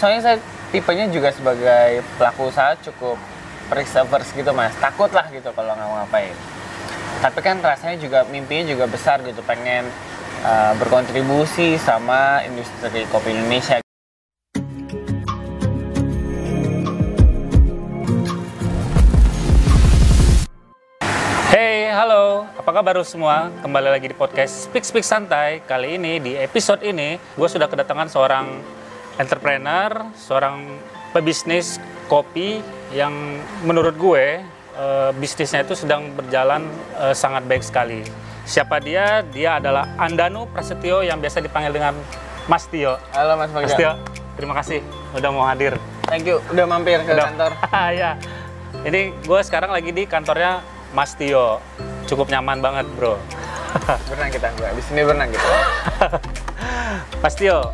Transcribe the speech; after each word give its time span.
soalnya 0.00 0.24
saya 0.24 0.36
tipenya 0.72 1.12
juga 1.12 1.28
sebagai 1.28 2.00
pelaku 2.16 2.48
usaha 2.48 2.72
cukup 2.88 3.20
risk 3.68 4.32
gitu 4.32 4.48
mas 4.56 4.72
takut 4.80 5.12
lah 5.12 5.28
gitu 5.28 5.52
kalau 5.52 5.76
nggak 5.76 5.88
ngapain 5.92 6.32
tapi 7.20 7.38
kan 7.44 7.60
rasanya 7.60 8.00
juga 8.00 8.24
mimpinya 8.32 8.72
juga 8.72 8.88
besar 8.88 9.20
gitu 9.20 9.44
pengen 9.44 9.84
uh, 10.40 10.72
berkontribusi 10.80 11.76
sama 11.76 12.40
industri 12.48 13.04
kopi 13.12 13.36
Indonesia 13.36 13.84
Hey, 21.52 21.92
halo. 21.92 22.48
Apa 22.56 22.70
kabar 22.72 22.96
semua? 23.04 23.52
Kembali 23.60 23.90
lagi 23.92 24.06
di 24.08 24.16
podcast 24.16 24.64
Speak 24.64 24.86
Speak 24.86 25.04
Santai. 25.04 25.60
Kali 25.66 26.00
ini 26.00 26.16
di 26.22 26.32
episode 26.38 26.80
ini, 26.86 27.18
gue 27.18 27.48
sudah 27.50 27.66
kedatangan 27.66 28.06
seorang 28.06 28.46
entrepreneur, 29.18 30.12
seorang 30.14 30.78
pebisnis 31.10 31.82
kopi 32.06 32.62
yang 32.94 33.38
menurut 33.66 33.94
gue 33.98 34.42
uh, 34.74 35.10
bisnisnya 35.18 35.62
itu 35.62 35.74
sedang 35.78 36.10
berjalan 36.14 36.66
uh, 36.98 37.14
sangat 37.14 37.46
baik 37.46 37.62
sekali. 37.62 38.02
Siapa 38.46 38.82
dia? 38.82 39.22
Dia 39.30 39.62
adalah 39.62 39.86
Andanu 39.94 40.50
Prasetyo 40.50 41.06
yang 41.06 41.22
biasa 41.22 41.38
dipanggil 41.38 41.70
dengan 41.70 41.94
Mas 42.50 42.66
Tio. 42.66 42.98
Halo 43.14 43.38
Mas 43.38 43.50
Mas 43.54 43.74
Tio, 43.78 43.94
terima 44.34 44.58
kasih 44.58 44.82
udah 45.14 45.30
mau 45.30 45.46
hadir. 45.46 45.78
Thank 46.10 46.26
you, 46.26 46.42
udah 46.50 46.66
mampir 46.66 46.98
ke 47.06 47.14
Udah. 47.14 47.30
kantor. 47.30 47.52
ya. 48.02 48.18
Ini 48.82 49.14
gue 49.22 49.40
sekarang 49.46 49.70
lagi 49.70 49.94
di 49.94 50.02
kantornya 50.08 50.64
Mas 50.90 51.14
Tio. 51.14 51.62
Cukup 52.10 52.26
nyaman 52.26 52.58
banget, 52.58 52.86
bro. 52.98 53.14
berenang 54.10 54.34
kita 54.34 54.50
enggak 54.50 54.74
di 54.74 54.82
sini 54.82 55.00
berenang 55.06 55.30
gitu. 55.30 55.46
Mas 57.22 57.34
Tio, 57.38 57.70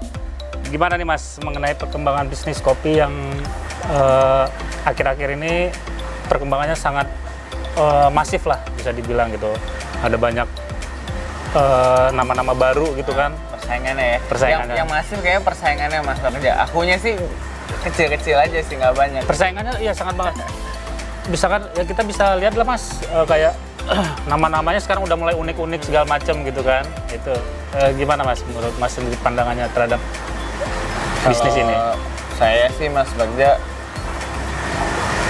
gimana 0.68 0.98
nih 0.98 1.06
Mas 1.06 1.38
mengenai 1.42 1.74
perkembangan 1.78 2.26
bisnis 2.26 2.58
kopi 2.58 2.98
yang 3.00 3.12
eh, 3.88 4.45
akhir-akhir 4.84 5.28
ini 5.38 5.70
perkembangannya 6.26 6.74
sangat 6.74 7.06
eh, 7.78 8.08
masif 8.10 8.45
lah 8.46 8.60
bisa 8.74 8.90
dibilang 8.90 9.30
gitu. 9.32 9.50
Ada 10.02 10.16
banyak 10.18 10.48
eh, 11.54 12.08
nama-nama 12.12 12.52
baru 12.52 12.95
gitu 12.98 13.14
kan. 13.14 13.34
Persaingannya 13.54 14.06
ya. 14.06 14.18
Persaingannya. 14.26 14.74
Yang, 14.74 14.78
yang 14.82 14.88
masif 14.90 15.16
kayaknya 15.23 15.42
persaingannya 15.42 15.98
Mas 16.02 16.18
kerja. 16.20 16.52
Akunya 16.66 16.96
sih 16.98 17.14
kecil-kecil 17.86 18.36
aja 18.38 18.58
sih 18.62 18.74
nggak 18.78 18.95
banyak. 18.95 19.23
Persaingannya 19.26 19.74
iya 19.82 19.92
sangat 19.95 20.14
banget. 20.18 20.34
Bisa 21.26 21.51
kan 21.51 21.62
ya 21.74 21.82
kita 21.82 22.02
bisa 22.06 22.38
lihat 22.38 22.54
lah 22.54 22.66
Mas 22.66 23.02
kayak 23.26 23.54
nama-namanya 24.30 24.82
sekarang 24.82 25.06
udah 25.06 25.14
mulai 25.14 25.34
unik-unik 25.38 25.80
segala 25.86 26.06
macam 26.06 26.42
gitu 26.42 26.62
kan. 26.62 26.82
Itu 27.10 27.34
Eh, 27.76 27.92
gimana 27.92 28.24
Mas 28.24 28.40
menurut 28.48 28.73
Mas 28.80 28.88
sendiri 28.96 29.20
pandangannya 29.20 29.68
terhadap 29.76 30.01
bisnis 31.27 31.55
ini? 31.57 31.77
Saya 32.37 32.66
sih 32.77 32.88
Mas 32.88 33.10
Bagja 33.16 33.57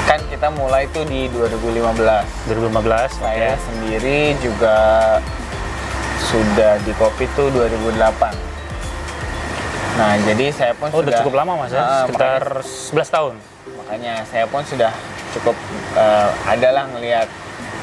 kan 0.07 0.21
kita 0.31 0.49
mulai 0.53 0.87
tuh 0.91 1.03
di 1.03 1.27
2015. 1.29 2.23
2015 2.47 3.11
Saya 3.17 3.53
oke. 3.53 3.63
sendiri 3.65 4.19
juga 4.39 4.77
sudah 6.23 6.79
di 6.81 6.93
kopi 6.95 7.27
tuh 7.33 7.51
2008. 7.51 8.35
Nah, 9.97 10.13
jadi 10.23 10.53
saya 10.53 10.73
pun 10.77 10.93
Oh, 10.93 11.01
sudah 11.01 11.09
udah 11.09 11.19
cukup 11.25 11.35
lama 11.35 11.53
Mas 11.57 11.73
ya, 11.73 11.81
Ah, 11.81 12.05
sekitar 12.05 12.43
11 12.63 13.09
tahun. 13.09 13.35
makanya 13.77 14.15
saya 14.27 14.45
pun 14.47 14.63
sudah 14.63 14.91
cukup 15.33 15.57
eh, 15.95 16.31
adalah 16.45 16.85
ngelihat 16.89 17.29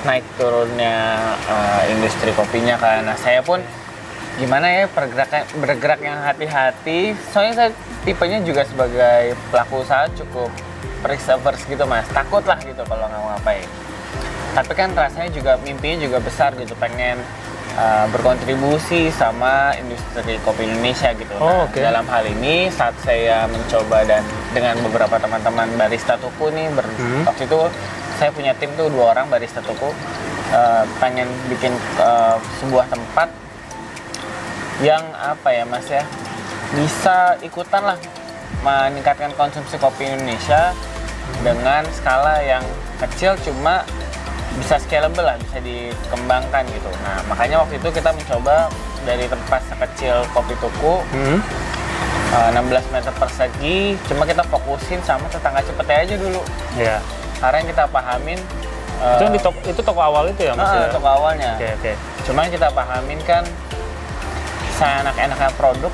naik 0.04 0.24
turunnya 0.36 0.96
eh, 1.44 1.92
industri 1.92 2.32
kopinya 2.32 2.76
kan. 2.78 3.04
Nah, 3.04 3.16
saya 3.16 3.42
pun 3.42 3.60
gimana 4.36 4.66
ya 4.66 4.86
pergerakan 4.88 5.44
bergerak 5.58 6.00
yang 6.00 6.20
hati-hati. 6.20 7.16
Soalnya 7.32 7.54
saya 7.58 7.70
tipenya 8.04 8.40
juga 8.40 8.64
sebagai 8.64 9.34
pelaku 9.48 9.82
usaha 9.82 10.06
cukup 10.14 10.52
risk 11.04 11.32
gitu 11.66 11.84
mas. 11.84 12.08
Takut 12.08 12.44
lah 12.44 12.60
gitu 12.60 12.84
kalau 12.84 13.04
nggak 13.04 13.22
ngapain. 13.34 13.68
Tapi 14.54 14.72
kan 14.72 14.90
rasanya 14.94 15.30
juga 15.30 15.58
mimpinya 15.60 15.98
juga 16.00 16.18
besar 16.20 16.54
gitu 16.54 16.72
pengen 16.76 17.18
uh, 17.74 18.06
berkontribusi 18.08 19.10
sama 19.10 19.74
industri 19.76 20.38
kopi 20.40 20.64
Indonesia 20.64 21.10
gitu. 21.12 21.34
Oh, 21.36 21.66
Nah, 21.66 21.66
oke. 21.66 21.76
dalam 21.76 22.06
hal 22.06 22.24
ini 22.30 22.70
saat 22.70 22.94
saya 23.02 23.50
mencoba 23.50 24.06
dan 24.06 24.22
dengan 24.54 24.78
beberapa 24.80 25.18
teman-teman 25.18 25.74
barista 25.74 26.16
tuku 26.16 26.48
nih 26.50 26.70
ber- 26.70 26.86
Hmm. 26.94 27.26
waktu 27.26 27.44
itu 27.44 27.60
saya 28.14 28.30
punya 28.30 28.54
tim 28.54 28.70
tuh 28.74 28.88
dua 28.88 29.12
orang 29.12 29.26
barista 29.26 29.58
tuku 29.60 29.90
uh, 30.54 30.84
pengen 31.02 31.26
bikin 31.50 31.74
uh, 31.98 32.38
sebuah 32.62 32.86
tempat 32.88 33.28
yang 34.80 35.02
apa 35.14 35.50
ya 35.50 35.64
mas 35.64 35.86
ya 35.86 36.06
bisa 36.74 37.18
ikutan 37.40 37.84
lah 37.84 37.98
meningkatkan 38.60 39.30
konsumsi 39.34 39.76
kopi 39.76 40.08
Indonesia 40.08 40.74
dengan 41.40 41.84
skala 41.92 42.42
yang 42.42 42.64
kecil 42.98 43.36
cuma 43.42 43.84
bisa 44.54 44.78
scalable 44.78 45.22
lah 45.22 45.36
bisa 45.36 45.58
dikembangkan 45.60 46.64
gitu 46.68 46.90
nah 47.02 47.18
makanya 47.26 47.60
waktu 47.60 47.78
itu 47.78 47.90
kita 47.92 48.10
mencoba 48.10 48.70
dari 49.02 49.26
tempat 49.26 49.62
sekecil 49.66 50.24
kopi 50.32 50.54
tuku 50.56 50.94
Hmm. 51.12 51.40
uh, 52.32 52.50
16 52.52 52.70
meter 52.90 53.14
persegi 53.14 53.78
cuma 54.06 54.24
kita 54.24 54.42
fokusin 54.44 55.02
sama 55.02 55.26
tetangga 55.28 55.62
cepetnya 55.62 55.98
aja 56.00 56.16
dulu 56.16 56.42
Ya. 56.74 56.98
karena 57.38 57.56
yang 57.60 57.70
kita 57.70 57.84
pahamin 57.88 58.40
uh, 58.98 59.18
itu 59.18 59.26
di 59.30 59.40
toko, 59.40 59.60
itu 59.64 59.82
toko 59.82 60.02
awal 60.02 60.26
itu 60.28 60.42
ya 60.44 60.54
Mas 60.54 60.70
ya? 60.72 60.90
toko 60.90 61.08
awalnya 61.08 61.54
Oke, 61.54 61.70
oke. 61.76 61.92
Cuman 62.24 62.48
kita 62.48 62.72
pahamin 62.72 63.20
kan 63.22 63.44
saya 64.74 65.04
anak-anaknya 65.04 65.50
produk 65.54 65.92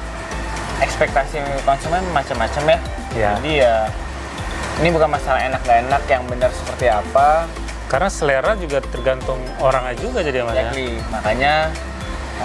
ekspektasi 0.81 1.39
konsumen 1.63 2.03
macam-macam 2.11 2.63
ya. 2.65 2.79
Iya. 3.15 3.29
Jadi 3.37 3.51
ya 3.63 3.75
ini 4.79 4.89
bukan 4.95 5.09
masalah 5.11 5.43
enak 5.43 5.59
gak 5.67 5.79
enak 5.87 6.03
yang 6.07 6.23
benar 6.27 6.51
seperti 6.55 6.87
apa. 6.87 7.47
Karena 7.89 8.09
selera 8.09 8.53
juga 8.53 8.79
tergantung 8.85 9.41
orangnya 9.59 9.97
juga 9.97 10.21
jadi 10.21 10.45
Mas 10.45 10.55
ya. 10.55 10.61
Exactly. 10.69 10.89
Makanya 11.09 11.53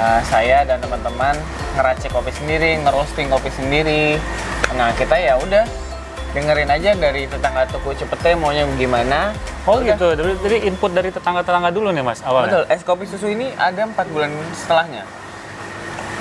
uh, 0.00 0.20
saya 0.24 0.58
dan 0.64 0.78
teman-teman 0.80 1.36
ngeracik 1.76 2.10
kopi 2.10 2.32
sendiri, 2.32 2.80
ngerosting 2.80 3.28
kopi 3.28 3.50
sendiri. 3.52 4.16
Nah 4.74 4.90
kita 4.96 5.14
ya 5.20 5.36
udah 5.38 5.64
dengerin 6.34 6.66
aja 6.66 6.90
dari 6.98 7.30
tetangga 7.30 7.62
tuku 7.70 7.94
cepetnya 7.94 8.34
maunya 8.34 8.66
gimana. 8.74 9.30
Oh 9.64 9.78
Udah. 9.78 9.94
gitu. 9.94 10.06
Jadi 10.42 10.66
input 10.66 10.90
dari 10.90 11.14
tetangga-tetangga 11.14 11.70
dulu 11.70 11.94
nih 11.94 12.02
Mas 12.02 12.20
awalnya. 12.26 12.64
Betul, 12.64 12.64
es 12.74 12.82
kopi 12.82 13.04
susu 13.06 13.30
ini 13.30 13.54
ada 13.54 13.86
empat 13.86 14.10
bulan 14.10 14.34
setelahnya. 14.58 15.06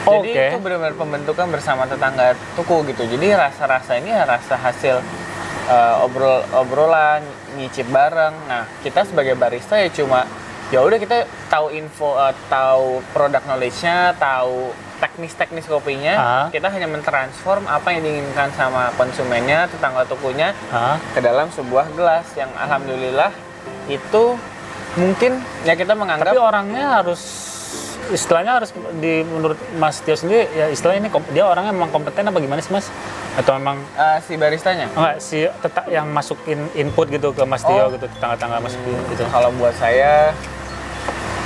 Oh, 0.03 0.19
Jadi 0.19 0.35
itu 0.35 0.57
benar-benar 0.59 0.95
pembentukan 0.99 1.47
bersama 1.47 1.87
tetangga 1.87 2.35
tuku 2.59 2.83
gitu. 2.91 3.07
Jadi 3.07 3.31
rasa-rasa 3.31 3.95
ini 3.99 4.11
rasa 4.11 4.59
hasil 4.59 4.99
uh, 5.71 6.03
obrol 6.03 6.43
obrolan, 6.51 7.23
nyicip 7.55 7.87
bareng. 7.87 8.35
Nah, 8.47 8.67
kita 8.83 9.07
sebagai 9.07 9.39
barista 9.39 9.79
ya 9.79 9.87
cuma 9.87 10.27
ya 10.73 10.83
udah 10.83 10.97
kita 10.99 11.23
tahu 11.47 11.71
info, 11.71 12.19
uh, 12.19 12.35
tahu 12.51 12.99
produk 13.15 13.43
knowledge-nya, 13.47 14.17
tahu 14.19 14.75
teknis-teknis 15.03 15.67
kopinya. 15.67 16.15
Ah. 16.15 16.47
Kita 16.47 16.71
hanya 16.71 16.87
mentransform 16.87 17.67
apa 17.67 17.91
yang 17.91 18.07
diinginkan 18.07 18.55
sama 18.55 18.87
konsumennya, 18.95 19.67
tetangga 19.67 20.07
tukunya 20.07 20.55
Hah? 20.71 20.95
ke 21.11 21.19
dalam 21.19 21.51
sebuah 21.51 21.91
gelas 21.91 22.23
yang 22.39 22.47
alhamdulillah 22.55 23.35
itu 23.91 24.39
mungkin 24.95 25.43
ya 25.67 25.75
kita 25.75 25.91
menganggap 25.91 26.31
Tapi 26.31 26.39
orangnya 26.39 27.03
harus 27.03 27.19
istilahnya 28.09 28.57
harus 28.57 28.69
di 28.95 29.23
menurut 29.23 29.55
Mas 29.73 29.97
Tio 29.97 30.13
sendiri 30.13 30.49
ya 30.49 30.67
istilahnya 30.67 31.05
ini 31.05 31.11
dia 31.29 31.43
orangnya 31.43 31.71
memang 31.71 31.87
kompeten 31.89 32.25
apa 32.25 32.37
gimana 32.37 32.59
sih 32.59 32.69
Mas? 32.69 32.91
Atau 33.33 33.55
memang 33.55 33.79
uh, 33.93 34.17
si 34.19 34.33
baristanya 34.33 34.89
enggak 34.89 35.15
si 35.17 35.39
tetap 35.47 35.87
yang 35.87 36.05
masukin 36.07 36.67
input 36.73 37.07
gitu 37.07 37.31
ke 37.31 37.43
Mas 37.43 37.61
Tio 37.61 37.79
Oh. 37.79 37.89
gitu 37.89 38.05
tetangga-tetangga 38.07 38.59
Mas 38.59 38.75
Tio 38.75 38.99
gitu. 39.07 39.23
kalau 39.27 39.49
buat 39.53 39.71
saya 39.73 40.35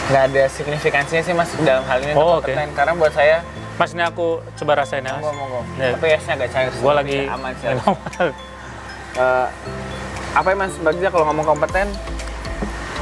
nggak 0.08 0.24
ada 0.26 0.44
signifikansinya 0.48 1.20
sih 1.22 1.34
mas 1.34 1.52
dalam 1.60 1.84
hal 1.84 2.00
ini 2.00 2.14
Oh, 2.14 2.40
kompeten. 2.40 2.72
karena 2.72 2.94
buat 2.94 3.12
saya 3.12 3.44
Mas 3.76 3.92
ini 3.92 4.02
aku 4.02 4.40
coba 4.56 4.72
rasain 4.78 5.04
ya. 5.04 5.14
monggo 5.14 5.32
monggo 5.32 5.60
Ya. 5.76 5.94
tapi 5.94 6.06
esnya 6.10 6.34
agak 6.34 6.50
cair 6.50 6.72
Gua 6.78 6.94
lagi 6.96 7.28
aman 7.28 7.52
sih 7.54 7.68
Eh, 9.18 9.48
apa 10.32 10.48
ya 10.48 10.56
mas 10.56 10.74
Bagja 10.78 11.10
kalau 11.10 11.26
ngomong 11.26 11.46
kompeten 11.48 11.90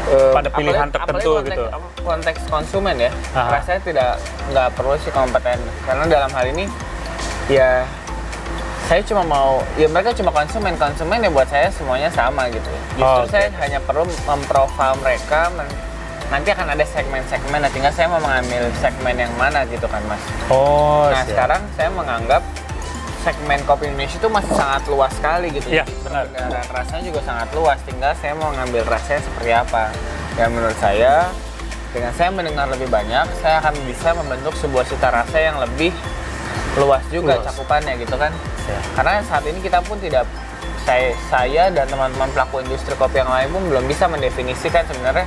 eh, 0.08 0.32
Pada 0.32 0.50
pilihan 0.50 0.76
apalagi- 0.84 0.96
tertentu 0.96 1.30
apalagi 1.32 1.50
konteks, 1.50 1.74
gitu. 1.74 2.04
konteks 2.04 2.42
konsumen 2.48 2.96
ya 3.00 3.12
Aha. 3.32 3.50
rasanya 3.56 3.82
tidak 3.82 4.12
nggak 4.48 4.68
perlu 4.72 4.94
sih 4.98 5.12
kompeten 5.12 5.58
karena 5.82 6.04
dalam 6.06 6.30
hal 6.30 6.46
ini 6.48 6.66
ya 7.48 7.86
saya 8.86 9.02
cuma 9.02 9.24
mau 9.24 9.52
ya 9.74 9.88
mereka 9.88 10.14
cuma 10.14 10.30
konsumen 10.30 10.74
konsumen 10.76 11.18
ya 11.18 11.30
buat 11.30 11.48
saya 11.48 11.68
semuanya 11.70 12.10
sama 12.10 12.46
gitu 12.48 12.70
justru 12.94 13.02
Oh, 13.04 13.26
oke. 13.26 13.30
saya 13.30 13.50
hanya 13.60 13.80
perlu 13.80 14.06
memprofil 14.24 14.94
mereka 15.00 15.50
men- 15.52 15.74
nanti 16.28 16.50
akan 16.50 16.70
ada 16.70 16.82
segmen-segmen 16.84 17.60
nah 17.60 17.70
tinggal 17.70 17.90
saya 17.92 18.06
mau 18.08 18.18
mengambil 18.20 18.66
segmen 18.76 19.14
yang 19.16 19.34
mana 19.36 19.66
gitu 19.66 19.86
kan 19.86 20.02
mas 20.04 20.22
Oh, 20.48 21.06
nah 21.08 21.22
siap. 21.22 21.34
sekarang 21.34 21.62
saya 21.74 21.90
menganggap 21.92 22.42
segmen 23.26 23.58
kopi 23.66 23.90
Indonesia 23.90 24.16
itu 24.16 24.30
masih 24.30 24.54
sangat 24.54 24.86
luas 24.86 25.10
sekali 25.12 25.50
gitu 25.50 25.66
Iya, 25.68 25.84
benar. 26.00 26.30
dan 26.30 26.46
rasanya 26.70 27.04
juga 27.04 27.20
sangat 27.20 27.50
luas 27.52 27.78
tinggal 27.82 28.14
saya 28.14 28.34
mau 28.34 28.54
ngambil 28.54 28.86
rasanya 28.86 29.20
seperti 29.20 29.52
apa 29.52 29.84
dan 30.34 30.48
menurut 30.54 30.78
saya 30.78 31.14
dengan 31.90 32.12
saya 32.14 32.30
mendengar 32.30 32.70
lebih 32.70 32.86
banyak 32.88 33.26
saya 33.40 33.58
akan 33.60 33.74
bisa 33.84 34.14
membentuk 34.14 34.54
sebuah 34.54 34.86
cita 34.86 35.10
rasa 35.10 35.38
yang 35.40 35.58
lebih 35.58 35.90
luas 36.76 37.02
juga 37.08 37.34
Luas. 37.34 37.48
cakupannya 37.48 37.96
gitu 37.98 38.14
kan. 38.14 38.36
Ya. 38.66 38.80
Karena 38.94 39.24
saat 39.24 39.44
ini 39.44 39.58
kita 39.58 39.80
pun 39.80 39.96
tidak 39.98 40.28
saya, 40.84 41.16
saya 41.26 41.72
dan 41.72 41.88
teman-teman 41.88 42.28
pelaku 42.30 42.60
industri 42.60 42.92
kopi 42.94 43.18
yang 43.18 43.32
lain 43.32 43.48
pun 43.50 43.64
belum 43.66 43.88
bisa 43.88 44.06
mendefinisikan 44.06 44.84
sebenarnya 44.84 45.24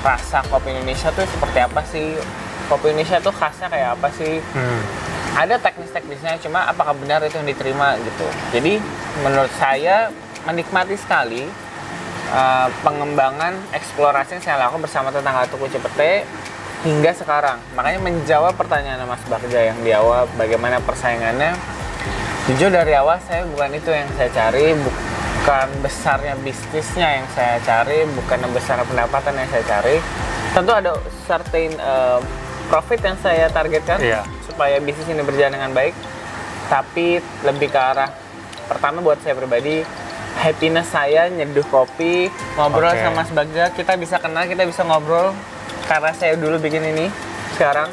rasa 0.00 0.42
kopi 0.44 0.68
Indonesia 0.70 1.08
tuh 1.08 1.22
seperti 1.24 1.58
apa 1.60 1.80
sih 1.86 2.18
kopi 2.66 2.90
Indonesia 2.90 3.16
tuh 3.18 3.30
khasnya 3.30 3.66
kayak 3.68 3.94
apa 3.94 4.08
sih 4.12 4.42
Hmm. 4.50 4.82
Ada 5.38 5.54
teknis-teknisnya 5.62 6.42
cuma 6.42 6.66
apakah 6.66 6.98
benar 6.98 7.22
itu 7.22 7.38
yang 7.38 7.46
diterima 7.46 7.94
gitu. 8.02 8.26
Jadi 8.50 8.82
menurut 9.22 9.52
saya 9.54 10.10
menikmati 10.42 10.98
sekali 10.98 11.46
uh, 12.34 12.66
pengembangan 12.82 13.54
eksplorasi 13.70 14.38
yang 14.38 14.42
saya 14.42 14.56
lakukan 14.66 14.82
bersama 14.82 15.14
tetangga 15.14 15.46
Tuku 15.46 15.70
Cepete 15.70 16.26
hingga 16.82 17.14
sekarang. 17.14 17.62
Makanya 17.78 18.02
menjawab 18.02 18.58
pertanyaan 18.58 19.06
Mas 19.06 19.22
Bagja 19.30 19.70
yang 19.70 19.78
di 19.86 19.94
awal 19.94 20.26
bagaimana 20.34 20.82
persaingannya? 20.82 21.54
Jujur 22.50 22.74
dari 22.74 22.98
awal 22.98 23.22
saya 23.22 23.46
bukan 23.46 23.70
itu 23.78 23.94
yang 23.94 24.08
saya 24.18 24.30
cari 24.34 24.74
bukan 24.74 25.68
besarnya 25.84 26.34
bisnisnya 26.42 27.22
yang 27.22 27.26
saya 27.30 27.62
cari 27.62 28.02
bukan 28.10 28.42
besar 28.50 28.82
pendapatan 28.82 29.38
yang 29.38 29.48
saya 29.54 29.64
cari. 29.70 30.02
Tentu 30.50 30.72
ada 30.74 30.98
certain 31.28 31.70
uh, 31.78 32.18
profit 32.68 33.00
yang 33.00 33.16
saya 33.18 33.48
targetkan 33.48 33.98
Iya. 33.98 34.22
supaya 34.42 34.76
bisnis 34.78 35.04
ini 35.06 35.20
berjalan 35.20 35.52
dengan 35.54 35.72
baik. 35.72 35.96
Tapi 36.68 37.16
lebih 37.42 37.68
ke 37.68 37.80
arah 37.80 38.12
pertama 38.64 39.00
buat 39.00 39.16
saya 39.18 39.32
pribadi 39.32 39.80
happiness 40.36 40.86
saya 40.86 41.26
nyeduh 41.26 41.64
kopi 41.66 42.28
ngobrol 42.54 42.92
Oke. 42.92 43.00
sama 43.00 43.16
Mas 43.18 43.32
Bagja. 43.32 43.72
Kita 43.72 43.96
bisa 43.96 44.16
kenal 44.16 44.44
kita 44.44 44.62
bisa 44.62 44.84
ngobrol. 44.84 45.32
Karena 45.84 46.12
saya 46.12 46.36
dulu 46.36 46.60
bikin 46.60 46.84
ini 46.86 47.08
sekarang. 47.52 47.88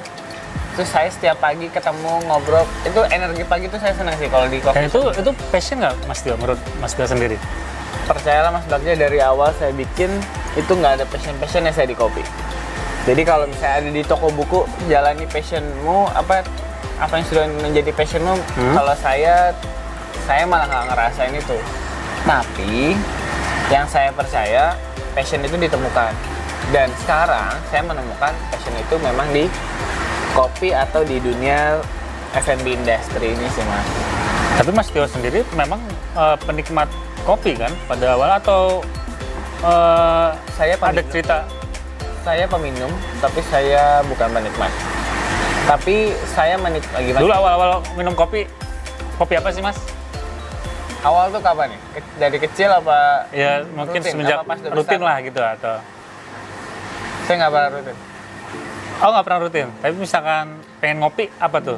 Terus 0.75 0.92
saya 0.92 1.07
setiap 1.07 1.39
pagi 1.39 1.71
ketemu 1.71 2.28
ngobrol. 2.28 2.68
Itu 2.83 3.00
energi 3.07 3.48
pagi 3.48 3.66
itu 3.66 3.80
saya 3.80 3.95
senang 3.95 4.13
sih 4.13 4.28
kalau 4.28 4.44
di 4.45 4.60
Dan 4.60 4.66
coffee 4.66 4.86
itu 4.86 5.01
itu 5.16 5.31
passion 5.50 5.80
nggak 5.80 5.95
Mas 6.04 6.19
Tio 6.19 6.36
menurut 6.36 6.60
Mas 6.78 6.92
Tio 6.92 7.07
sendiri? 7.07 7.39
percayalah 8.06 8.54
Mas 8.54 8.68
Bagja 8.69 8.94
dari 8.94 9.18
awal 9.18 9.50
saya 9.57 9.74
bikin 9.74 10.13
itu 10.54 10.69
nggak 10.69 11.01
ada 11.01 11.06
passion 11.10 11.33
passionnya 11.42 11.74
saya 11.74 11.89
di 11.89 11.98
kopi 11.98 12.21
jadi 13.06 13.22
kalau 13.22 13.46
misalnya 13.46 13.86
ada 13.86 13.90
di 13.94 14.02
toko 14.02 14.28
buku 14.34 14.66
jalani 14.90 15.30
passionmu 15.30 16.10
apa 16.10 16.42
apa 16.98 17.13
yang 17.22 17.25
sudah 17.30 17.46
menjadi 17.62 17.92
passionmu 17.94 18.34
Hmm. 18.57 18.74
kalau 18.74 18.96
saya 18.98 19.54
saya 20.25 20.44
malah 20.50 20.66
nggak 20.66 20.86
ngerasain 20.90 21.34
itu. 21.38 21.57
Tapi 22.25 22.98
yang 23.69 23.86
saya 23.86 24.10
percaya 24.10 24.74
passion 25.13 25.46
itu 25.46 25.54
ditemukan. 25.54 26.12
Dan 26.74 26.90
sekarang 27.06 27.54
saya 27.69 27.86
menemukan 27.86 28.34
passion 28.50 28.74
itu 28.74 28.96
memang 28.98 29.30
di 29.30 29.46
kopi 30.34 30.74
atau 30.74 31.06
di 31.06 31.22
dunia 31.22 31.78
F&B 32.34 32.74
industry 32.74 33.38
ini 33.38 33.46
sih 33.54 33.62
mas. 33.69 33.88
Tapi 34.57 34.69
Mas 34.74 34.90
Tio 34.90 35.06
sendiri 35.06 35.46
memang 35.54 35.78
eh, 36.18 36.38
penikmat 36.42 36.90
kopi 37.22 37.54
kan 37.54 37.69
pada 37.86 38.18
awal 38.18 38.34
atau 38.42 38.81
eh, 39.62 40.30
saya 40.57 40.74
ada 40.81 41.02
cerita 41.06 41.46
saya 42.25 42.50
peminum 42.50 42.89
tapi 43.22 43.39
saya 43.45 44.01
bukan 44.04 44.27
penikmat 44.27 44.72
tapi 45.66 45.95
saya 46.27 46.57
menik 46.57 46.81
gimana 46.92 47.22
dulu 47.22 47.33
awal-awal 47.33 47.69
minum 47.94 48.13
kopi 48.13 48.50
kopi 49.16 49.38
apa 49.38 49.50
sih 49.50 49.62
Mas? 49.62 49.77
awal 51.01 51.30
tuh 51.30 51.38
kapan 51.38 51.69
nih 51.69 51.80
Ke- 51.94 52.16
dari 52.18 52.38
kecil 52.42 52.69
apa 52.72 53.30
Ya 53.30 53.62
mungkin 53.68 54.01
Rutin, 54.01 54.12
semenjak 54.12 54.42
apa 54.42 54.45
pas 54.48 54.60
rutin 54.74 54.98
besar? 54.98 55.06
lah 55.06 55.18
gitu 55.22 55.38
atau 55.39 55.75
saya 57.24 57.36
nggak 57.39 57.51
pernah 57.51 57.69
rutin 57.72 57.98
Oh 58.95 59.10
nggak 59.12 59.25
pernah 59.28 59.39
rutin, 59.44 59.68
tapi 59.83 59.94
misalkan 60.00 60.45
pengen 60.80 61.04
ngopi 61.04 61.28
apa 61.36 61.60
tuh 61.60 61.75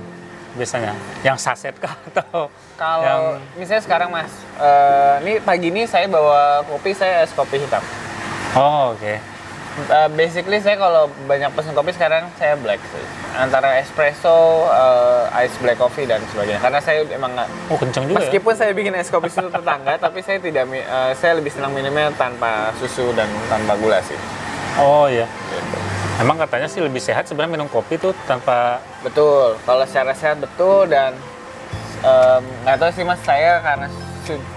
biasanya? 0.54 0.94
Yang 1.26 1.38
saset 1.42 1.74
kah 1.76 1.98
atau 2.08 2.46
kalau 2.78 3.02
yang 3.04 3.22
misalnya 3.58 3.82
sekarang 3.82 4.10
mas 4.14 4.30
eh, 4.56 5.16
ini 5.26 5.34
pagi 5.42 5.68
ini 5.68 5.84
saya 5.84 6.06
bawa 6.06 6.62
kopi 6.64 6.94
saya 6.94 7.26
es 7.26 7.34
kopi 7.34 7.58
hitam 7.58 7.82
Oh 8.54 8.94
oke. 8.94 9.37
Eh, 9.78 10.10
basically 10.18 10.58
saya 10.58 10.74
kalau 10.74 11.06
banyak 11.30 11.54
pesen 11.54 11.78
kopi 11.78 11.94
sekarang 11.94 12.26
saya 12.42 12.58
black 12.58 12.82
sih. 12.90 13.06
antara 13.38 13.78
espresso, 13.78 14.66
eh, 14.66 15.46
ice 15.46 15.54
black 15.62 15.78
coffee 15.78 16.10
dan 16.10 16.18
sebagainya 16.34 16.58
karena 16.58 16.82
saya 16.82 17.06
emang 17.14 17.38
nggak 17.38 17.50
Oh 17.70 17.78
kenceng 17.78 18.10
juga 18.10 18.18
ya. 18.18 18.26
Meskipun 18.26 18.54
saya 18.58 18.74
bikin 18.74 18.98
es 18.98 19.14
kopi 19.14 19.30
susu 19.30 19.54
tetangga, 19.54 19.94
tapi 20.10 20.26
saya 20.26 20.42
tidak 20.42 20.66
eh, 20.74 21.14
saya 21.14 21.38
lebih 21.38 21.54
senang 21.54 21.78
minumnya 21.78 22.10
tanpa 22.18 22.74
susu 22.82 23.14
dan 23.14 23.30
tanpa 23.54 23.78
gula 23.78 24.02
sih. 24.02 24.18
Oh 24.82 25.06
iya. 25.06 25.30
Gitu. 25.30 25.78
Emang 26.18 26.42
katanya 26.42 26.66
sih 26.66 26.82
lebih 26.82 26.98
sehat 26.98 27.30
sebenarnya 27.30 27.62
minum 27.62 27.70
kopi 27.70 28.02
tuh 28.02 28.18
tanpa 28.26 28.82
Betul, 29.06 29.54
kalau 29.62 29.86
secara 29.86 30.18
sehat 30.18 30.42
betul 30.42 30.90
dan 30.90 31.14
nggak 32.66 32.78
tahu 32.82 32.90
sih 32.94 33.06
mas 33.06 33.22
saya 33.22 33.62
karena 33.62 33.86
su- 34.26 34.48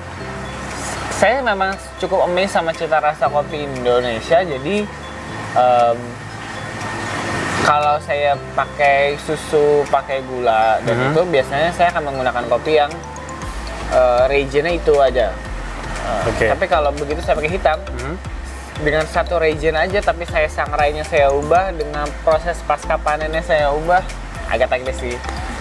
saya 1.21 1.45
memang 1.45 1.77
cukup 2.01 2.25
amazed 2.25 2.57
sama 2.57 2.73
cita 2.73 2.97
rasa 2.97 3.29
kopi 3.29 3.69
Indonesia 3.69 4.41
jadi 4.41 4.89
em, 5.53 5.99
kalau 7.63 8.01
saya 8.01 8.35
pakai 8.51 9.15
susu 9.21 9.65
pakai 9.87 10.23
gula 10.23 10.81
dan 10.81 10.97
Mhm. 10.97 11.07
itu 11.09 11.21
biasanya 11.31 11.71
saya 11.71 11.89
akan 11.91 12.03
menggunakan 12.05 12.45
kopi 12.47 12.73
yang 12.77 12.93
eh, 13.91 14.25
regionnya 14.27 14.71
itu 14.73 14.95
aja. 14.97 15.35
Eh, 16.01 16.31
Oke. 16.31 16.47
Tapi 16.49 16.65
kalau 16.65 16.91
begitu 16.93 17.19
saya 17.21 17.35
pakai 17.35 17.51
hitam 17.51 17.75
Hmm? 17.93 18.15
dengan 18.81 19.03
satu 19.05 19.37
region 19.37 19.75
aja 19.75 19.99
tapi 20.01 20.23
saya 20.25 20.47
sangrainya 20.47 21.03
saya 21.03 21.29
ubah 21.29 21.69
dengan 21.71 22.07
proses 22.23 22.55
pasca 22.65 22.95
panennya 22.97 23.43
saya 23.43 23.69
ubah 23.69 23.99
agak 24.47 24.71
teknis 24.71 24.95
sih 24.97 25.19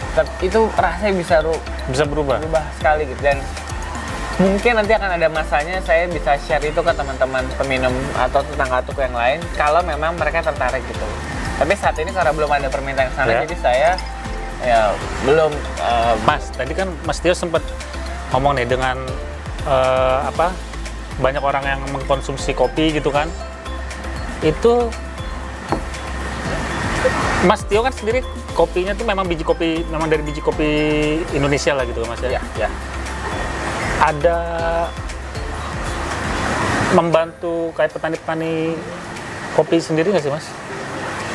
tapi 0.10 0.46
itu 0.46 0.70
rasanya 0.74 1.14
bisa 1.14 1.36
ru- 1.40 1.60
bisa 1.86 2.06
berubah. 2.06 2.38
berubah 2.38 2.64
sekali 2.74 3.04
gitu 3.06 3.20
dan 3.20 3.38
mungkin 4.40 4.72
nanti 4.80 4.96
akan 4.96 5.20
ada 5.20 5.28
masanya 5.28 5.84
saya 5.84 6.08
bisa 6.08 6.40
share 6.48 6.64
itu 6.64 6.80
ke 6.80 6.94
teman-teman 6.96 7.44
peminum 7.60 7.92
atau 8.16 8.40
tetangga 8.40 8.80
tuku 8.88 9.04
yang 9.04 9.16
lain 9.16 9.40
kalau 9.60 9.84
memang 9.84 10.16
mereka 10.16 10.40
tertarik 10.40 10.80
gitu 10.88 11.04
tapi 11.60 11.76
saat 11.76 12.00
ini 12.00 12.16
karena 12.16 12.32
belum 12.32 12.48
ada 12.48 12.72
permintaan 12.72 13.12
ke 13.12 13.16
sana 13.20 13.30
Ya. 13.36 13.40
jadi 13.44 13.56
saya 13.60 13.92
ya 14.64 14.82
belum 15.28 15.52
eh, 15.84 16.16
Mas, 16.24 16.52
tadi 16.56 16.72
kan 16.72 16.88
Mas 17.04 17.20
Tio 17.20 17.36
sempat 17.36 17.64
ngomong 18.32 18.60
nih 18.60 18.68
dengan 18.68 18.96
eh, 19.68 20.20
apa 20.24 20.56
banyak 21.20 21.44
orang 21.44 21.64
yang 21.68 21.82
mengkonsumsi 21.92 22.56
kopi 22.56 22.96
gitu 22.96 23.12
kan. 23.12 23.28
Itu 24.40 24.88
Mas 27.44 27.64
Tio 27.68 27.84
kan 27.84 27.92
sendiri 27.92 28.24
kopinya 28.56 28.96
tuh 28.96 29.04
memang 29.08 29.28
biji 29.28 29.44
kopi 29.44 29.84
memang 29.88 30.12
dari 30.12 30.24
biji 30.24 30.44
kopi 30.44 30.68
Indonesia 31.36 31.76
lah 31.76 31.84
gitu 31.88 32.04
Mas 32.04 32.20
ya. 32.24 32.40
ya 32.40 32.68
ya 32.68 32.70
Ada 34.00 34.38
membantu 36.96 37.70
kayak 37.76 37.92
petani-petani 37.94 38.74
kopi 39.54 39.78
sendiri 39.78 40.10
nggak 40.10 40.24
sih 40.24 40.34
Mas? 40.34 40.48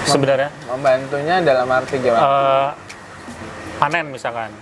Sebenarnya 0.04 0.50
membantunya 0.68 1.40
dalam 1.40 1.68
arti 1.71 1.97
gimana 1.97 2.21
Eh, 2.21 2.68
panen 3.80 4.12
misalkan? 4.12 4.52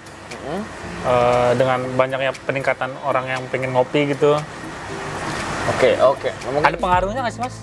Eh, 1.02 1.50
dengan 1.58 1.82
banyaknya 1.98 2.30
peningkatan 2.46 2.90
orang 3.02 3.26
yang 3.26 3.42
pengen 3.50 3.74
ngopi 3.74 4.14
gitu 4.14 4.38
oke 5.62 5.90
oke 5.98 6.30
mungkin 6.50 6.66
ada 6.66 6.78
pengaruhnya 6.78 7.20
nggak 7.22 7.34
sih 7.34 7.42
mas? 7.42 7.54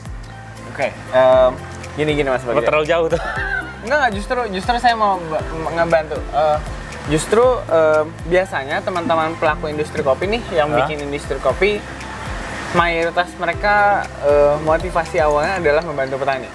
oke 0.72 0.88
em, 0.92 1.52
gini 1.96 2.12
gini 2.16 2.28
mas 2.32 2.44
terlalu 2.44 2.88
jauh 2.88 3.08
tuh 3.08 3.20
Enggak, 3.80 3.96
enggak, 3.96 4.12
justru 4.12 4.40
justru 4.52 4.76
saya 4.76 4.92
mau 4.92 5.16
ngebantu. 5.72 6.20
Eh, 6.20 6.58
justru 7.08 7.42
eh, 7.72 8.04
biasanya 8.28 8.84
teman-teman 8.84 9.40
pelaku 9.40 9.72
industri 9.72 10.04
kopi 10.04 10.28
nih 10.28 10.44
yang 10.52 10.68
Hah? 10.74 10.84
bikin 10.84 11.08
industri 11.08 11.40
kopi 11.40 11.80
mayoritas 12.76 13.32
mereka 13.40 14.04
eh, 14.28 14.56
motivasi 14.62 15.24
awalnya 15.24 15.64
adalah 15.64 15.82
membantu 15.88 16.20
petani. 16.20 16.50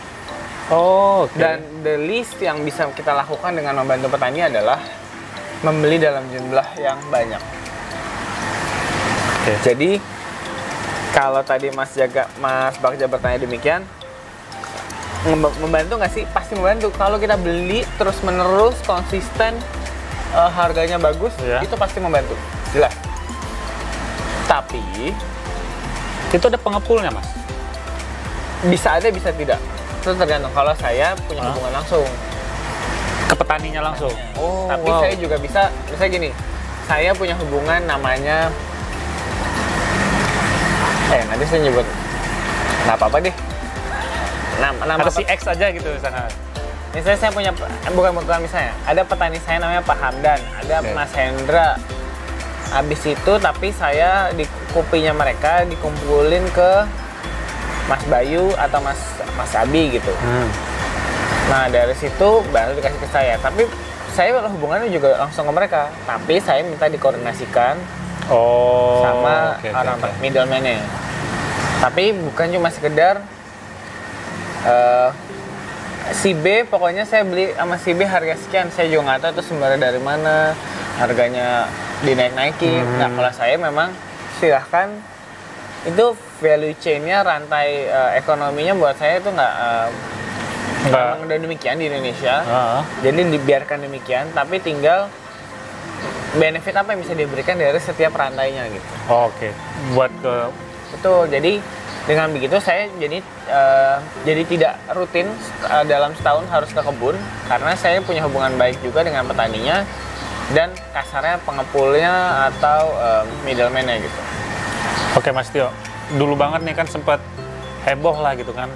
oh 0.69 1.25
oke 1.27 1.35
Dan 1.35 1.65
the 1.81 1.97
least 1.97 2.37
yang 2.39 2.61
bisa 2.63 2.87
kita 2.93 3.17
lakukan 3.17 3.57
dengan 3.57 3.81
membantu 3.81 4.13
petani 4.13 4.45
adalah 4.45 4.79
membeli 5.65 5.97
dalam 5.97 6.29
jumlah 6.29 6.69
yang 6.77 7.01
banyak. 7.09 7.41
Oke. 9.45 9.53
Jadi 9.65 9.91
kalau 11.17 11.41
tadi 11.41 11.73
Mas 11.73 11.93
Jaga 11.97 12.29
Mas 12.37 12.77
Bagja 12.81 13.09
bertanya 13.09 13.45
demikian, 13.45 13.81
membantu 15.61 16.01
nggak 16.01 16.13
sih? 16.13 16.25
Pasti 16.33 16.53
membantu. 16.57 16.93
Kalau 16.97 17.17
kita 17.17 17.37
beli 17.41 17.85
terus 17.97 18.19
menerus 18.21 18.77
konsisten 18.85 19.57
eh, 20.35 20.51
harganya 20.51 20.99
bagus, 20.99 21.33
Iya. 21.39 21.63
itu 21.63 21.75
pasti 21.79 21.99
membantu. 22.03 22.35
Jelas. 22.75 22.93
Tapi 24.45 25.15
itu 26.35 26.45
ada 26.51 26.59
pengepulnya 26.59 27.15
mas 27.15 27.31
bisa 28.67 28.99
ada 28.99 29.07
bisa 29.13 29.31
tidak. 29.31 29.61
Itu 30.03 30.17
tergantung. 30.19 30.51
Kalau 30.51 30.75
saya 30.75 31.15
punya 31.25 31.47
Hah? 31.47 31.55
hubungan 31.55 31.73
langsung. 31.81 32.07
ke 33.25 33.33
petaninya 33.41 33.81
langsung 33.81 34.13
oh 34.37 34.69
Tapi 34.69 34.85
wow. 34.85 35.01
saya 35.01 35.17
juga 35.17 35.41
bisa, 35.41 35.73
misalnya 35.89 36.13
gini, 36.13 36.31
saya 36.85 37.11
punya 37.17 37.33
hubungan 37.41 37.81
namanya, 37.89 38.53
eh 41.09 41.25
nanti 41.25 41.45
saya 41.49 41.65
nyebut, 41.65 41.89
nggak 42.85 42.97
apa-apa 43.01 43.17
deh. 43.25 43.35
Nama, 44.61 44.81
nama 44.87 45.09
si 45.09 45.25
X 45.25 45.41
aja 45.49 45.67
gitu 45.73 45.89
misalnya 45.89 46.29
misalnya 46.95 47.19
saya 47.19 47.31
punya 47.31 47.51
eh, 47.51 47.93
bukan 47.93 48.15
bukan 48.15 48.41
misalnya 48.41 48.73
ada 48.85 49.03
petani 49.03 49.39
saya 49.41 49.59
namanya 49.59 49.83
Pak 49.83 49.99
Hamdan 49.99 50.41
ada 50.57 50.77
Oke. 50.79 50.91
Mas 50.95 51.13
Hendra 51.13 51.69
habis 52.71 53.03
itu 53.05 53.33
tapi 53.37 53.69
saya 53.71 54.31
di 54.31 54.43
kopinya 54.71 55.13
mereka 55.13 55.63
dikumpulin 55.65 56.47
ke 56.49 56.71
Mas 57.85 58.03
Bayu 58.05 58.49
atau 58.55 58.79
Mas 58.79 58.99
Mas 59.35 59.53
Abi 59.53 59.93
gitu 59.93 60.15
Hmm. 60.17 60.49
nah 61.45 61.69
dari 61.69 61.93
situ 61.93 62.29
baru 62.49 62.73
dikasih 62.73 62.97
ke 62.97 63.09
saya 63.11 63.35
tapi 63.37 63.67
saya 64.09 64.39
hubungannya 64.47 64.89
juga 64.89 65.19
langsung 65.19 65.45
ke 65.45 65.53
mereka 65.53 65.91
tapi 66.03 66.39
saya 66.39 66.63
minta 66.63 66.87
dikoordinasikan 66.87 67.77
Oh. 68.25 69.05
sama 69.05 69.61
oke, 69.61 69.69
orang 69.69 70.01
oke. 70.01 70.09
middleman-nya. 70.17 70.81
Tapi 71.77 72.17
bukan 72.17 72.49
cuma 72.49 72.73
sekedar 72.73 73.21
eh, 74.65 75.09
si 76.13 76.37
B 76.37 76.69
pokoknya 76.69 77.09
saya 77.09 77.25
beli 77.25 77.55
sama 77.57 77.81
si 77.81 77.97
B 77.97 78.05
harga 78.05 78.37
sekian 78.37 78.69
saya 78.69 78.93
juga 78.93 79.09
nggak 79.09 79.21
tahu 79.25 79.31
itu 79.41 79.43
sumbernya 79.49 79.81
dari 79.89 80.01
mana 80.03 80.53
harganya 81.01 81.65
dinaik-naikin. 82.05 82.85
Hmm. 82.85 82.99
Nah 83.01 83.09
kalau 83.15 83.33
saya 83.33 83.57
memang 83.57 83.89
silahkan 84.37 84.93
itu 85.85 86.17
value 86.41 86.77
chain-nya 86.81 87.25
rantai 87.25 87.89
eh, 87.89 88.11
ekonominya 88.21 88.77
buat 88.77 88.97
saya 89.01 89.21
itu 89.21 89.31
nggak 89.33 89.55
Nggak. 90.85 91.01
memang 91.01 91.21
udah 91.25 91.39
demikian 91.41 91.77
di 91.81 91.89
Indonesia. 91.89 92.35
Ah. 92.45 92.81
Jadi 93.01 93.25
dibiarkan 93.33 93.89
demikian, 93.89 94.29
tapi 94.37 94.61
tinggal 94.61 95.09
benefit 96.37 96.77
apa 96.77 96.93
yang 96.93 97.01
bisa 97.01 97.15
diberikan 97.17 97.57
dari 97.57 97.81
setiap 97.81 98.13
rantainya 98.13 98.69
gitu. 98.69 98.89
Oh, 99.09 99.33
Oke. 99.33 99.49
Buat 99.97 100.13
ke 100.21 100.35
Betul. 100.95 101.27
Jadi 101.27 101.53
dengan 102.05 102.29
begitu 102.29 102.61
saya 102.61 102.85
jadi 102.95 103.19
eh, 103.49 103.97
jadi 104.25 104.43
tidak 104.45 104.75
rutin 104.93 105.25
eh, 105.65 105.85
dalam 105.85 106.13
setahun 106.13 106.45
harus 106.53 106.69
ke 106.69 106.81
kebun 106.81 107.17
karena 107.49 107.73
saya 107.75 108.05
punya 108.05 108.21
hubungan 108.23 108.53
baik 108.55 108.77
juga 108.81 109.01
dengan 109.01 109.25
petaninya 109.25 109.89
dan 110.53 110.69
kasarnya 110.93 111.41
pengepulnya 111.43 112.13
atau 112.53 112.93
eh, 112.95 113.25
middleman-nya 113.43 113.97
gitu. 113.99 114.21
Oke 115.15 115.31
Mas 115.31 115.49
Tio, 115.49 115.73
dulu 116.15 116.37
banget 116.37 116.61
nih 116.61 116.75
kan 116.75 116.85
sempat 116.85 117.23
heboh 117.85 118.17
lah 118.19 118.37
gitu 118.37 118.53
kan 118.53 118.69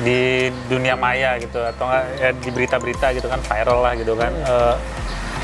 di 0.00 0.48
dunia 0.66 0.92
maya 0.92 1.36
gitu 1.36 1.56
atau 1.56 1.84
nggak 1.84 2.04
ya, 2.18 2.30
di 2.32 2.48
berita-berita 2.48 3.12
gitu 3.12 3.28
kan 3.28 3.40
viral 3.40 3.80
lah 3.80 3.92
gitu 3.94 4.12
kan 4.12 4.32
Eh, 4.32 4.74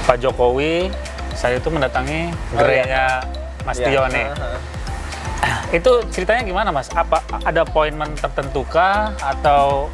Pak 0.05 0.21
Jokowi 0.21 0.89
saat 1.33 1.57
itu 1.57 1.69
mendatangi 1.69 2.33
Oh, 2.33 2.33
iya. 2.33 2.57
gerenya 2.59 3.05
Mas 3.63 3.77
Tio 3.77 3.93
Ya, 3.95 4.09
nih. 4.09 4.27
heeh. 4.29 4.61
Itu 5.69 6.01
ceritanya 6.09 6.43
gimana 6.43 6.69
Mas? 6.73 6.89
Apa 6.93 7.21
ada 7.45 7.63
appointment 7.63 8.17
tertentu 8.17 8.65
kah 8.67 9.13
atau 9.21 9.87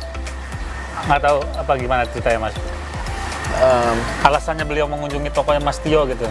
nggak 1.04 1.20
tahu 1.20 1.38
apa 1.58 1.72
gimana 1.74 2.02
ceritanya 2.08 2.48
Mas? 2.48 2.54
Em, 3.54 3.96
Alasannya 4.22 4.64
beliau 4.64 4.86
mengunjungi 4.86 5.30
tokonya 5.30 5.62
Mas 5.62 5.78
Tio 5.78 6.06
gitu. 6.06 6.26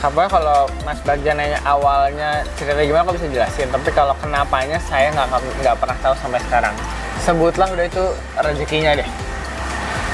apa 0.00 0.32
kalau 0.32 0.64
Mas 0.88 0.96
Bagja 1.04 1.36
nanya 1.36 1.60
awalnya 1.60 2.40
ceritanya 2.56 2.88
gimana 2.88 3.04
aku 3.04 3.20
bisa 3.20 3.28
jelasin 3.28 3.68
tapi 3.68 3.92
kalau 3.92 4.16
kenapanya 4.16 4.80
saya 4.80 5.12
nggak 5.12 5.28
nggak 5.60 5.76
pernah 5.76 5.92
tahu 6.00 6.16
sampai 6.16 6.40
sekarang 6.48 6.72
sebutlah 7.20 7.68
udah 7.68 7.84
itu 7.84 8.04
rezekinya 8.40 8.96
deh 8.96 9.04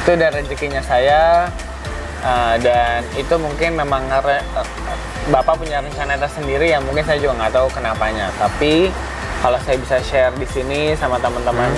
itu 0.03 0.11
udah 0.19 0.29
rezekinya 0.35 0.83
saya 0.83 1.47
uh, 2.26 2.54
dan 2.59 3.06
itu 3.14 3.35
mungkin 3.37 3.71
memang 3.76 4.02
ngere- 4.04 4.42
uh, 4.52 4.66
bapak 5.28 5.54
punya 5.56 5.78
rencana 5.78 6.14
tersendiri 6.16 6.66
yang 6.68 6.83
mungkin 6.83 7.02
saya 7.02 7.18
juga 7.18 7.35
nggak 7.37 7.52
tahu 7.52 7.68
kenapanya 7.71 8.26
tapi 8.37 8.90
kalau 9.37 9.59
saya 9.61 9.76
bisa 9.76 9.97
share 10.00 10.35
di 10.35 10.45
sini 10.45 10.80
sama 10.92 11.16
teman-teman 11.16 11.71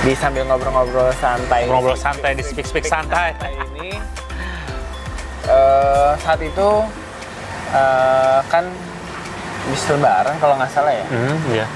di 0.00 0.14
sambil 0.14 0.42
ngobrol-ngobrol 0.44 1.10
santai 1.12 1.66
Ngobrol 1.66 1.98
santai 1.98 2.30
di 2.32 2.42
Speak 2.42 2.62
Speak 2.64 2.86
Santai. 2.86 3.34
ini 3.74 3.98
eh, 5.44 6.10
saat 6.16 6.38
itu 6.38 6.68
eh, 7.70 8.38
kan 8.44 8.64
bis 9.66 9.82
lebaran 9.86 10.34
kalau 10.38 10.54
nggak 10.54 10.70
salah 10.70 10.92
ya 10.92 11.04
Hmm, 11.04 11.36
iya. 11.48 11.66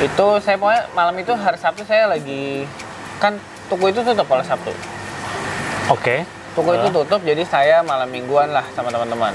itu 0.00 0.26
saya 0.38 0.56
pokoknya 0.56 0.82
malam 0.92 1.14
itu 1.14 1.32
hari 1.32 1.58
Sabtu 1.58 1.82
saya 1.82 2.08
lagi 2.08 2.64
kan 3.18 3.36
toko 3.66 3.86
itu 3.86 4.00
tutup 4.00 4.24
kalau 4.24 4.42
Sabtu 4.42 4.72
Oke. 5.88 6.22
Toko 6.52 6.70
itu 6.76 6.88
tutup 6.92 7.20
jadi 7.24 7.42
saya 7.48 7.76
malam 7.80 8.08
mingguan 8.12 8.52
lah 8.52 8.64
sama 8.76 8.92
teman-teman. 8.92 9.32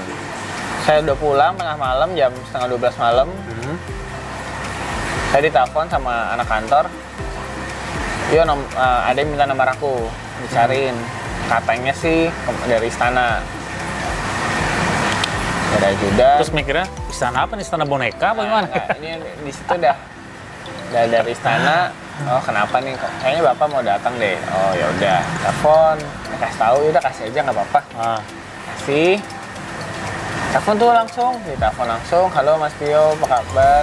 Saya 0.86 1.04
udah 1.04 1.16
pulang 1.18 1.52
tengah 1.58 1.76
malam 1.76 2.14
jam 2.14 2.32
setengah 2.48 2.68
12 2.78 3.02
malam. 3.02 3.28
Hmm. 3.28 3.76
saya 5.28 5.44
ditelepon 5.44 5.86
sama 5.92 6.32
anak 6.32 6.48
kantor. 6.48 6.88
Yo 8.32 8.48
nom, 8.48 8.64
eh, 8.64 9.00
ada 9.12 9.18
yang 9.20 9.28
minta 9.28 9.44
nomor 9.44 9.68
aku. 9.68 10.08
Dicariin. 10.46 10.96
Katanya 11.48 11.92
sih 11.92 12.32
dari 12.64 12.88
istana. 12.88 13.44
Dari 15.68 15.86
ajudan 15.92 16.36
Terus 16.40 16.52
mikirnya 16.56 16.86
istana 17.12 17.44
apa 17.44 17.52
nih? 17.60 17.64
Istana 17.68 17.84
boneka 17.84 18.32
apa 18.32 18.40
gimana? 18.40 18.68
Nah, 18.72 18.96
ini 18.96 19.20
di 19.44 19.52
situ 19.52 19.68
udah 19.68 19.96
dari 20.88 21.30
istana 21.36 21.92
oh 22.26 22.40
kenapa 22.40 22.76
nih 22.78 22.92
kok? 22.92 23.12
Kayaknya 23.18 23.42
bapak 23.44 23.66
mau 23.68 23.80
datang 23.80 24.14
deh. 24.16 24.36
Oh 24.48 24.72
ya 24.72 24.86
udah. 24.90 25.18
Telepon. 25.38 25.96
Kasih 26.36 26.58
tahu. 26.58 26.76
Ya 26.80 26.88
udah 26.90 27.02
kasih 27.04 27.22
aja 27.26 27.38
nggak 27.40 27.56
apa-apa. 27.56 27.80
Ah, 27.94 28.20
kasih. 28.72 29.14
Telepon 30.48 30.74
tuh 30.76 30.88
langsung. 30.88 31.32
Ditelepon 31.44 31.86
langsung. 31.86 32.26
Halo 32.28 32.52
mas 32.56 32.74
Tio. 32.74 33.14
Apa 33.14 33.26
kabar? 33.32 33.82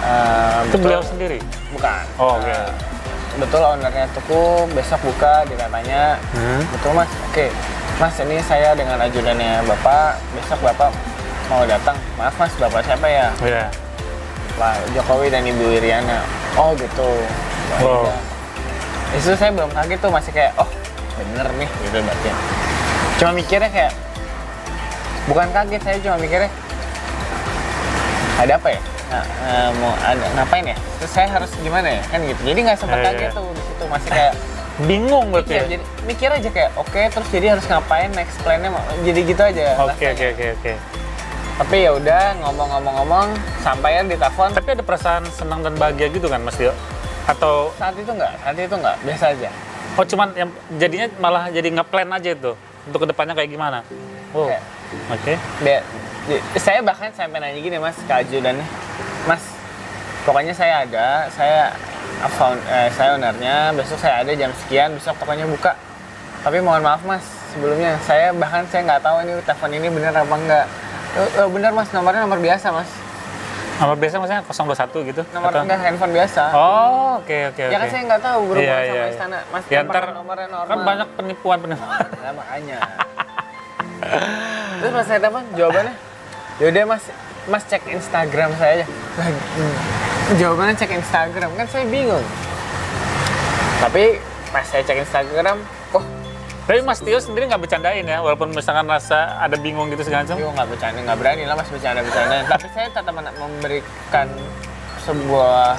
Eh, 0.00 0.58
itu 0.60 0.66
betul- 0.70 0.82
beliau 0.82 1.02
sendiri. 1.02 1.38
bukan. 1.70 2.02
Oh, 2.16 2.38
oke. 2.38 2.46
Eh, 2.46 2.70
betul 3.36 3.60
ownernya 3.60 4.06
tuku. 4.10 4.42
Besok 4.72 5.00
buka 5.04 5.42
dikatanya 5.44 6.18
Hmm. 6.30 6.62
betul 6.68 6.92
mas? 6.92 7.10
Oke. 7.28 7.50
Mas 7.94 8.14
ini 8.18 8.38
saya 8.40 8.72
dengan 8.72 8.98
ajudannya 9.00 9.62
bapak. 9.64 10.18
Besok 10.34 10.58
bapak 10.60 10.90
mau 11.46 11.62
datang. 11.64 11.94
Maaf 12.14 12.34
mas. 12.36 12.52
Bapak 12.54 12.82
siapa 12.82 13.06
ya? 13.06 13.28
Iya. 13.40 13.64
Pak 14.54 14.74
Jokowi 14.92 15.28
dan 15.28 15.42
Ibu 15.42 15.64
Iriana 15.74 16.22
oh 16.54 16.70
gitu. 16.74 17.08
Wah, 17.74 17.80
Wow. 17.80 18.06
iya. 18.06 18.16
Di 19.10 19.18
situ 19.18 19.34
saya 19.34 19.50
belum 19.50 19.70
kaget 19.70 19.98
tuh 19.98 20.10
masih 20.10 20.30
kayak 20.30 20.52
oh 20.56 20.68
bener 21.14 21.46
nih 21.56 21.68
gitu 21.82 21.98
berarti. 21.98 22.28
Cuma 23.14 23.30
mikirnya 23.32 23.70
kayak 23.70 23.92
bukan 25.24 25.48
kaget 25.50 25.82
saya 25.82 25.96
cuma 25.98 26.16
mikirnya 26.18 26.50
ada 28.34 28.58
apa 28.58 28.68
ya? 28.70 28.80
Nah, 29.04 29.22
eh, 29.22 29.68
mau 29.78 29.92
ada 30.02 30.26
ngapain 30.34 30.64
ya? 30.66 30.76
Terus 30.98 31.12
saya 31.12 31.28
harus 31.30 31.50
gimana 31.62 31.86
ya? 31.86 32.02
Kan 32.10 32.26
gitu. 32.26 32.40
Jadi 32.42 32.58
nggak 32.66 32.78
sempat 32.78 32.98
Iya, 32.98 33.04
iya, 33.04 33.12
kaget 33.14 33.30
tuh 33.32 33.46
di 33.48 33.62
situ 33.62 33.84
masih 33.86 34.10
kayak 34.10 34.34
Bingung 34.74 35.30
berarti 35.30 35.54
mikir, 35.54 35.62
ya? 35.62 35.66
jadi 35.70 35.84
mikir 36.02 36.28
aja 36.34 36.48
kayak 36.50 36.70
oke 36.74 36.98
terus 36.98 37.28
jadi 37.30 37.46
harus 37.54 37.62
ngapain 37.70 38.10
next 38.10 38.42
plan-nya 38.42 38.74
jadi 39.06 39.20
gitu 39.22 39.38
aja. 39.38 39.78
Oke, 39.86 40.04
oke, 40.10 40.24
oke, 40.34 40.46
oke. 40.58 40.72
Tapi 41.54 41.86
ya 41.86 41.94
udah 41.94 42.34
ngomong-ngomong-ngomong 42.42 43.26
sampai 43.62 44.02
di 44.04 44.18
telepon 44.18 44.50
Tapi 44.50 44.74
ada 44.74 44.82
perasaan 44.82 45.22
senang 45.30 45.62
dan 45.62 45.78
bahagia 45.78 46.10
gitu 46.10 46.26
kan 46.26 46.42
Mas 46.42 46.58
Tio? 46.58 46.74
Atau 47.24 47.70
saat 47.78 47.94
itu 47.94 48.10
enggak 48.10 48.34
saat 48.42 48.58
itu 48.58 48.74
enggak 48.74 48.96
biasa 49.00 49.24
aja 49.32 49.48
oh 49.94 50.02
cuman 50.04 50.28
yang 50.34 50.50
jadinya 50.76 51.06
malah 51.22 51.46
jadi 51.54 51.70
nge-plan 51.70 52.10
aja 52.10 52.34
itu 52.34 52.52
untuk 52.84 52.98
ke 53.00 53.06
depannya 53.08 53.32
kayak 53.32 53.48
gimana? 53.48 53.78
Oh, 54.34 54.50
Kayak, 54.50 54.62
oke. 55.14 55.32
Be- 55.62 55.84
di- 56.26 56.42
saya 56.58 56.82
bahkan 56.82 57.14
sampai 57.14 57.38
nanya 57.38 57.60
gini 57.60 57.76
mas 57.78 57.94
ke 57.94 58.12
ajudannya 58.12 58.64
mas 59.24 59.40
pokoknya 60.24 60.56
saya 60.56 60.82
ada 60.82 61.28
saya 61.30 61.70
found, 62.34 62.58
eh, 62.66 62.88
saya 62.90 63.14
ownernya 63.14 63.76
besok 63.76 64.00
saya 64.00 64.24
ada 64.24 64.32
jam 64.32 64.50
sekian 64.64 64.96
besok 64.96 65.14
pokoknya 65.20 65.44
buka 65.44 65.76
tapi 66.40 66.64
mohon 66.64 66.80
maaf 66.80 67.04
mas 67.04 67.22
sebelumnya 67.52 67.94
saya 68.02 68.32
bahkan 68.32 68.64
saya 68.72 68.88
nggak 68.88 69.02
tahu 69.04 69.16
ini 69.22 69.32
telepon 69.44 69.70
ini 69.72 69.88
bener 69.92 70.12
apa 70.12 70.34
enggak 70.34 70.66
"Eh, 71.14 71.28
eh, 71.36 71.48
bener 71.48 71.70
mas. 71.70 71.88
Nomornya 71.90 72.20
nomor 72.20 72.38
biasa 72.38 72.68
mas. 72.70 72.90
Nomor 73.74 73.96
biasa 73.96 74.14
maksudnya 74.16 74.42
021 74.44 75.02
gitu? 75.04 75.22
nomor 75.30 75.50
Atau- 75.50 75.62
enggak 75.62 75.78
handphone 75.80 76.12
biasa. 76.12 76.42
Oh, 76.52 77.18
oke, 77.18 77.38
oke, 77.50 77.62
ya 77.64 77.74
kan 77.76 77.88
saya 77.88 78.02
nggak 78.04 78.22
tahu 78.22 78.40
berhubungan 78.46 78.70
Iya, 78.76 78.86
sama 78.86 78.94
iya, 78.96 79.06
istana. 79.10 79.38
Mas 79.48 79.62
Ya, 79.66 79.80
ntar 79.82 80.04
nomornya 80.14 80.46
normal. 80.46 80.68
kan 80.68 80.78
banyak 80.80 81.08
penipuan-penipuan. 81.16 81.98
Nah, 82.14 82.32
makanya. 82.38 82.78
Terus 84.76 84.92
pas 84.92 85.04
saya 85.04 85.18
telepon 85.18 85.42
jawabannya, 85.54 85.94
yaudah 86.58 86.82
mas, 86.86 87.02
mas 87.46 87.62
cek 87.64 87.82
Instagram 87.88 88.50
saya 88.54 88.72
aja. 88.76 88.86
Jawabannya 90.36 90.74
cek 90.76 90.92
Instagram, 90.94 91.50
kan 91.52 91.66
saya 91.66 91.84
bingung. 91.84 92.24
Tapi 93.80 94.22
pas 94.50 94.62
saya 94.62 94.82
cek 94.82 95.02
Instagram, 95.02 95.58
oh, 95.90 96.04
Tapi 96.64 96.80
Mas 96.80 96.96
Tio 96.98 97.20
sendiri 97.20 97.44
nggak 97.44 97.60
bercandain 97.60 98.00
ya, 98.02 98.18
walaupun 98.18 98.48
misalkan 98.48 98.88
rasa 98.88 99.36
ada 99.36 99.52
bingung 99.54 99.92
gitu 99.92 100.00
segala 100.00 100.24
macam. 100.24 100.36
yo 100.38 100.48
nggak 100.48 100.68
bercanda, 100.70 100.98
nggak 101.02 101.18
berani 101.20 101.42
lah 101.44 101.54
mas 101.54 101.68
bercanda-bercanda. 101.68 102.36
Tapi 102.48 102.66
saya 102.72 102.88
tetap 102.88 103.12
memberikan 103.12 104.26
sebuah 104.98 105.76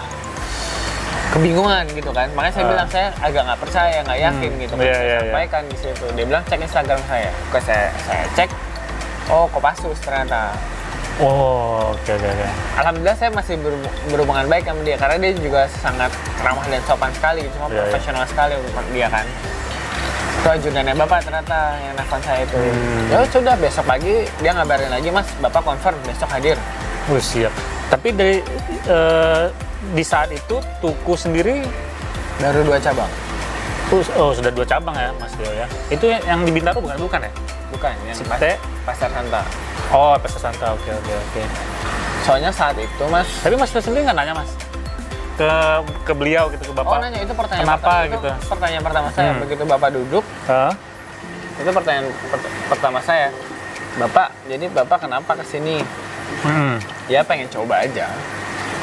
kebingungan 1.34 1.84
gitu 1.90 2.12
kan. 2.14 2.30
Makanya 2.32 2.54
saya 2.54 2.64
Ah. 2.64 2.72
bilang 2.72 2.88
saya 2.88 3.08
agak 3.20 3.42
nggak 3.44 3.60
percaya, 3.60 3.98
nggak 4.06 4.20
yakin 4.22 4.50
Hmm, 4.50 4.62
gitu. 4.62 4.74
iya, 4.76 4.86
saya 4.86 4.94
iya, 4.94 5.02
iya. 5.02 5.20
sampaikan 5.26 5.64
di 5.66 5.78
situ. 5.82 6.06
Dia 6.14 6.26
bilang 6.26 6.44
cek 6.46 6.60
Instagram 6.62 7.00
saya. 7.10 7.30
Oke 7.50 7.60
saya 7.60 7.86
saya 8.06 8.24
cek. 8.36 8.50
Oh, 9.26 9.50
Kopassus 9.50 9.98
ternyata. 10.00 10.54
Oh, 11.18 11.96
oke, 11.96 12.12
oke, 12.12 12.28
oke. 12.28 12.48
Alhamdulillah 12.78 13.16
saya 13.16 13.32
masih 13.32 13.56
berhub- 13.58 13.90
berhubungan 14.06 14.46
baik 14.46 14.68
sama 14.68 14.84
dia 14.84 15.00
karena 15.00 15.16
dia 15.18 15.32
juga 15.34 15.62
sangat 15.74 16.12
ramah 16.44 16.68
dan 16.68 16.84
sopan 16.84 17.08
sekali, 17.10 17.48
cuma 17.50 17.72
iya. 17.72 17.88
profesional 17.88 18.28
sekali 18.28 18.54
untuk 18.54 18.86
dia 18.92 19.08
kan. 19.10 19.24
Itu 20.46 20.70
ajudannya 20.70 20.94
bapak 20.96 21.26
ternyata 21.26 21.58
yang 21.76 21.94
nelfon 21.96 22.22
saya 22.22 22.46
itu 22.46 22.54
Hmm. 22.54 23.10
ya 23.10 23.18
sudah 23.26 23.58
besok 23.58 23.82
pagi 23.84 24.14
dia 24.38 24.54
ngabarin 24.54 24.88
lagi 24.88 25.10
mas 25.10 25.26
bapak 25.42 25.66
confirm 25.66 25.98
besok 26.06 26.30
hadir 26.30 26.54
Oh, 27.06 27.18
siap. 27.18 27.50
Tapi 27.88 28.10
dari 28.12 28.42
eh, 28.86 29.44
di 29.92 30.02
saat 30.02 30.30
itu 30.30 30.58
Tuku 30.80 31.14
sendiri 31.14 31.66
baru 32.36 32.62
dua 32.62 32.78
cabang 32.78 33.10
tuh 33.86 34.02
oh 34.16 34.30
sudah 34.30 34.50
dua 34.50 34.62
cabang 34.64 34.94
ya 34.94 35.10
Mas 35.16 35.34
Tio 35.34 35.46
ya. 35.48 35.66
Itu 35.88 36.06
yang 36.06 36.42
di 36.42 36.50
Bintaro 36.50 36.78
bukan 36.78 36.98
bukan 37.00 37.20
ya? 37.22 37.32
bukan 37.68 37.94
yang 38.04 38.14
Cipete. 38.14 38.58
pasar 38.82 39.10
Santa 39.10 39.42
Oh, 39.90 40.14
Pesta 40.16 40.38
Santa. 40.40 40.74
Oke, 40.74 40.90
oke, 40.92 41.14
oke. 41.16 41.42
soalnya 42.22 42.50
saat 42.50 42.74
itu 42.76 43.04
mas 43.06 43.26
Tapi 43.42 43.54
Mas 43.54 43.70
Tio 43.70 43.78
sendiri 43.80 44.02
nggak 44.04 44.14
nanya 44.16 44.34
Mas 44.36 44.50
ke 45.36 45.52
ke 46.04 46.14
beliau 46.14 46.48
gitu 46.50 46.64
ke 46.66 46.72
oh 46.72 46.78
Bapak. 46.78 46.98
nanya 47.02 47.20
itu 47.22 47.34
pertanyaan 47.34 47.66
Kenapa 47.66 47.84
pertama, 47.86 48.08
gitu? 48.10 48.30
pertanyaan 48.48 48.84
pertama 48.84 49.08
saya 49.12 49.30
Hmm. 49.30 49.42
begitu 49.42 49.64
bapak 49.64 49.90
duduk 49.92 50.26
Hah? 50.46 50.72
itu 51.56 51.70
pertanyaan 51.70 52.06
per- 52.26 52.52
pertama 52.68 53.00
saya 53.00 53.28
bapak 53.96 54.28
jadi 54.46 54.66
bapak 54.70 54.98
kenapa 55.02 55.32
ke 55.36 55.46
sini 55.46 55.78
Hmm. 56.42 56.82
ya 57.06 57.22
pengen 57.22 57.46
coba 57.48 57.82
aja 57.82 58.10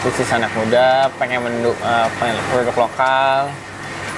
bisnis 0.01 0.31
anak 0.31 0.51
muda 0.53 1.07
pengen 1.17 1.41
menduk 1.41 1.75
eh, 1.75 2.09
pengen 2.17 2.37
produk 2.49 2.77
lokal 2.81 3.51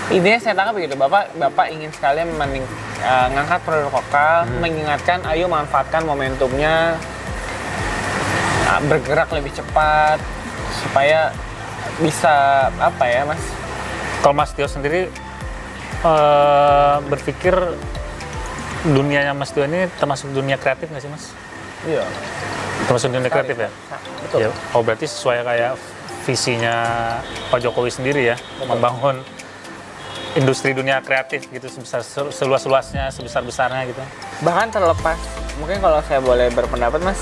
intinya 0.07 0.39
saya 0.39 0.55
tangkap 0.55 0.75
begitu 0.75 0.95
bapak 0.95 1.33
bapak 1.35 1.67
ingin 1.69 1.89
sekali 1.91 2.21
mening, 2.23 2.65
eh, 2.99 3.27
ngangkat 3.31 3.61
produk 3.63 3.91
lokal 3.91 4.45
mengingatkan 4.59 5.25
ayo 5.25 5.47
manfaatkan 5.47 6.03
momentumnya 6.03 6.97
eh, 8.67 8.81
bergerak 8.83 9.29
lebih 9.31 9.53
cepat 9.53 10.19
supaya 10.79 11.33
bisa 12.01 12.35
apa 12.77 13.05
ya 13.07 13.23
mas 13.25 13.43
Kalau 14.21 14.33
Mas 14.33 14.57
Tio 14.57 14.65
sendiri 14.65 15.13
eh, 16.01 16.97
berpikir 17.07 17.53
dunianya 18.85 19.33
Mas 19.33 19.53
Tio 19.53 19.65
ini 19.65 19.89
termasuk 19.97 20.33
dunia 20.33 20.57
kreatif 20.57 20.89
nggak 20.89 21.03
sih 21.03 21.11
Mas? 21.13 21.25
iya 21.85 22.05
Termasuk 22.85 23.09
dunia 23.13 23.29
kreatif 23.29 23.57
ya? 23.57 23.71
betul 24.21 24.39
Ya, 24.41 24.49
oh 24.73 24.81
berarti 24.81 25.07
sesuai 25.09 25.45
kayak 25.45 25.73
visinya 26.25 26.75
Pak 27.53 27.61
Jokowi 27.61 27.93
sendiri 27.93 28.33
ya, 28.33 28.37
membangun 28.65 29.21
industri 30.35 30.73
dunia 30.75 30.99
kreatif 30.99 31.47
gitu 31.47 31.69
sebesar 31.69 32.01
seluas-luasnya, 32.33 33.13
sebesar-besarnya 33.13 33.87
gitu. 33.87 34.03
bahkan 34.43 34.67
terlepas 34.67 35.15
mungkin 35.61 35.79
kalau 35.79 36.03
saya 36.03 36.19
boleh 36.19 36.51
berpendapat 36.51 36.99
mas 37.01 37.21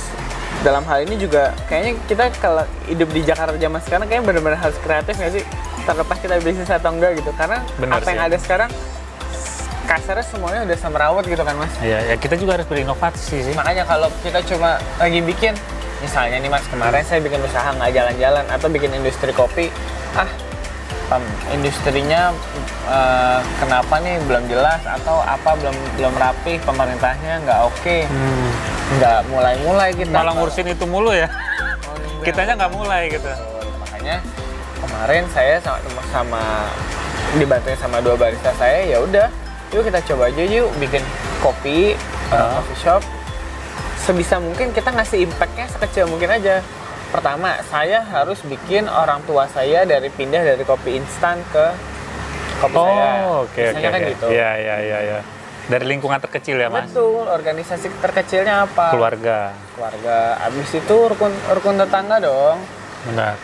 dalam 0.63 0.83
hal 0.83 1.03
ini 1.03 1.15
juga 1.17 1.51
kayaknya 1.67 1.93
kita 2.07 2.25
kalau 2.39 2.63
hidup 2.87 3.11
di 3.11 3.23
Jakarta 3.23 3.55
zaman 3.55 3.81
sekarang 3.81 4.07
kayaknya 4.07 4.25
benar-benar 4.25 4.59
harus 4.61 4.79
kreatif 4.79 5.15
nggak 5.15 5.33
sih 5.33 5.45
terlepas 5.83 6.17
kita 6.17 6.35
bisnis 6.39 6.71
atau 6.71 6.91
enggak 6.91 7.19
gitu 7.19 7.31
karena 7.33 7.59
Benar 7.77 7.99
apa 7.99 8.09
yang 8.09 8.21
sih. 8.21 8.29
ada 8.29 8.37
sekarang 8.39 8.71
kasarnya 9.83 10.23
semuanya 10.25 10.61
udah 10.63 10.79
semrawut 10.79 11.25
gitu 11.25 11.43
kan 11.43 11.55
mas 11.57 11.73
Ya, 11.79 11.99
ya 12.05 12.15
kita 12.15 12.39
juga 12.39 12.55
harus 12.55 12.67
berinovasi 12.67 13.43
sih. 13.43 13.55
makanya 13.55 13.83
kalau 13.85 14.07
kita 14.23 14.39
cuma 14.47 14.79
lagi 14.97 15.19
bikin 15.21 15.53
misalnya 15.99 16.39
nih 16.39 16.49
mas 16.49 16.63
kemarin 16.67 17.03
saya 17.03 17.19
bikin 17.19 17.39
usaha 17.41 17.67
nggak 17.73 17.91
jalan-jalan 17.93 18.45
atau 18.49 18.67
bikin 18.67 18.91
industri 18.93 19.31
kopi 19.33 19.67
ah 20.15 20.31
industrinya 21.53 22.31
eh, 22.85 23.41
kenapa 23.57 23.95
nih 23.99 24.19
belum 24.23 24.45
jelas 24.47 24.83
atau 24.83 25.21
apa 25.21 25.55
belum 25.55 25.77
belum 25.95 26.15
rapi 26.15 26.59
pemerintahnya 26.61 27.41
nggak 27.41 27.61
oke 27.65 27.97
Hmm. 28.05 28.49
nggak 28.93 29.19
mulai-mulai 29.27 29.91
kita 29.93 30.13
Malah 30.13 30.35
ngurusin 30.35 30.69
itu 30.69 30.85
mulu 30.85 31.11
ya. 31.11 31.27
Oh, 31.27 31.97
iya. 31.97 32.23
Kitanya 32.23 32.53
nggak 32.57 32.73
mulai 32.73 33.03
gitu. 33.09 33.25
Betul. 33.25 33.67
makanya 33.79 34.17
kemarin 34.79 35.25
saya 35.29 35.55
sama, 35.59 35.79
sama 36.09 36.43
dibantuin 37.33 37.77
sama 37.77 37.97
dua 37.99 38.15
barista 38.15 38.51
saya 38.53 38.85
ya 38.85 38.99
udah 38.99 39.31
yuk 39.71 39.83
kita 39.83 40.03
coba 40.05 40.29
aja 40.29 40.43
yuk 40.43 40.69
bikin 40.77 41.01
kopi 41.39 41.95
uh, 42.29 42.37
Ah. 42.37 42.59
coffee 42.59 42.79
shop 42.79 43.03
sebisa 43.99 44.37
mungkin 44.37 44.69
kita 44.71 44.91
ngasih 44.91 45.25
impactnya 45.25 45.71
sekecil 45.71 46.05
mungkin 46.07 46.29
aja 46.29 46.61
pertama 47.09 47.57
saya 47.65 48.03
harus 48.03 48.43
bikin 48.43 48.85
orang 48.85 49.23
tua 49.23 49.47
saya 49.47 49.85
dari 49.85 50.09
pindah 50.09 50.43
dari 50.43 50.61
kopi 50.63 50.97
instan 50.97 51.39
ke 51.49 51.67
kopi 52.63 52.75
saya 52.75 53.07
Oh, 53.25 53.43
oke 53.43 53.51
oke. 53.51 53.59
Biasanya 53.59 53.91
kan 53.91 54.01
oke. 54.01 54.11
gitu 54.11 54.27
Iya 54.31 54.51
iya 54.57 54.77
iya 54.81 54.99
ya. 55.03 55.21
Dari 55.63 55.85
lingkungan 55.87 56.19
terkecil 56.19 56.57
ya, 56.57 56.67
Mas. 56.67 56.87
betul 56.89 57.23
organisasi 57.25 57.87
terkecilnya 57.99 58.67
apa 58.67 58.91
Keluarga. 58.91 59.55
keluarga 59.73 60.17
abis 60.43 60.75
itu 60.75 60.97
rukun 61.07 61.31
rukun 61.51 61.75
tetangga 61.77 62.19
dong 62.19 62.59
Benar. 63.05 63.35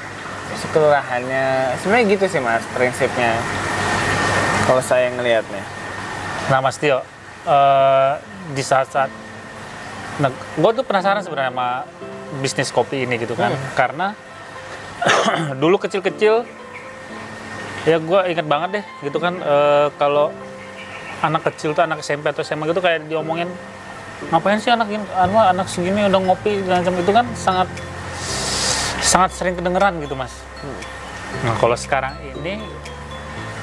kelurahannya 0.69 1.47
sebenarnya 1.79 2.05
gitu 2.11 2.25
sih 2.27 2.41
mas 2.41 2.65
prinsipnya 2.73 3.39
kalau 4.65 4.81
saya 4.81 5.11
ngelihatnya 5.11 5.63
Nah, 6.49 6.59
Mas 6.59 6.77
Tio, 6.77 7.05
eh, 7.45 8.13
di 8.51 8.61
saat-saat 8.61 9.13
nah, 10.19 10.29
gue 10.33 10.71
tuh 10.73 10.83
penasaran 10.83 11.21
sebenarnya 11.21 11.53
sama 11.53 11.85
bisnis 12.39 12.69
kopi 12.69 13.05
ini 13.05 13.17
gitu 13.17 13.33
kan, 13.33 13.53
Hmm. 13.53 13.69
karena 13.75 14.07
dulu 15.63 15.77
kecil-kecil 15.79 16.43
ya 17.87 17.97
gue 18.03 18.21
inget 18.33 18.47
banget 18.47 18.71
deh 18.81 18.85
gitu 19.07 19.19
kan 19.23 19.39
eh, 19.39 19.87
kalau 20.01 20.35
anak 21.23 21.51
kecil 21.51 21.75
tuh 21.75 21.83
anak 21.83 22.03
SMP 22.03 22.31
atau 22.31 22.43
SMA 22.47 22.71
gitu 22.71 22.83
kayak 22.83 23.07
diomongin 23.11 23.51
ngapain 24.31 24.59
sih 24.59 24.75
anak 24.75 24.91
anu, 25.15 25.39
anak 25.39 25.67
segini 25.71 26.11
udah 26.11 26.19
ngopi 26.19 26.63
dan 26.67 26.83
macam 26.83 26.95
itu 26.99 27.13
kan 27.15 27.27
sangat 27.39 27.69
sangat 28.99 29.31
sering 29.33 29.55
kedengeran 29.55 30.03
gitu 30.03 30.19
mas. 30.19 30.35
Nah 31.47 31.55
kalau 31.63 31.79
sekarang 31.79 32.19
ini 32.27 32.59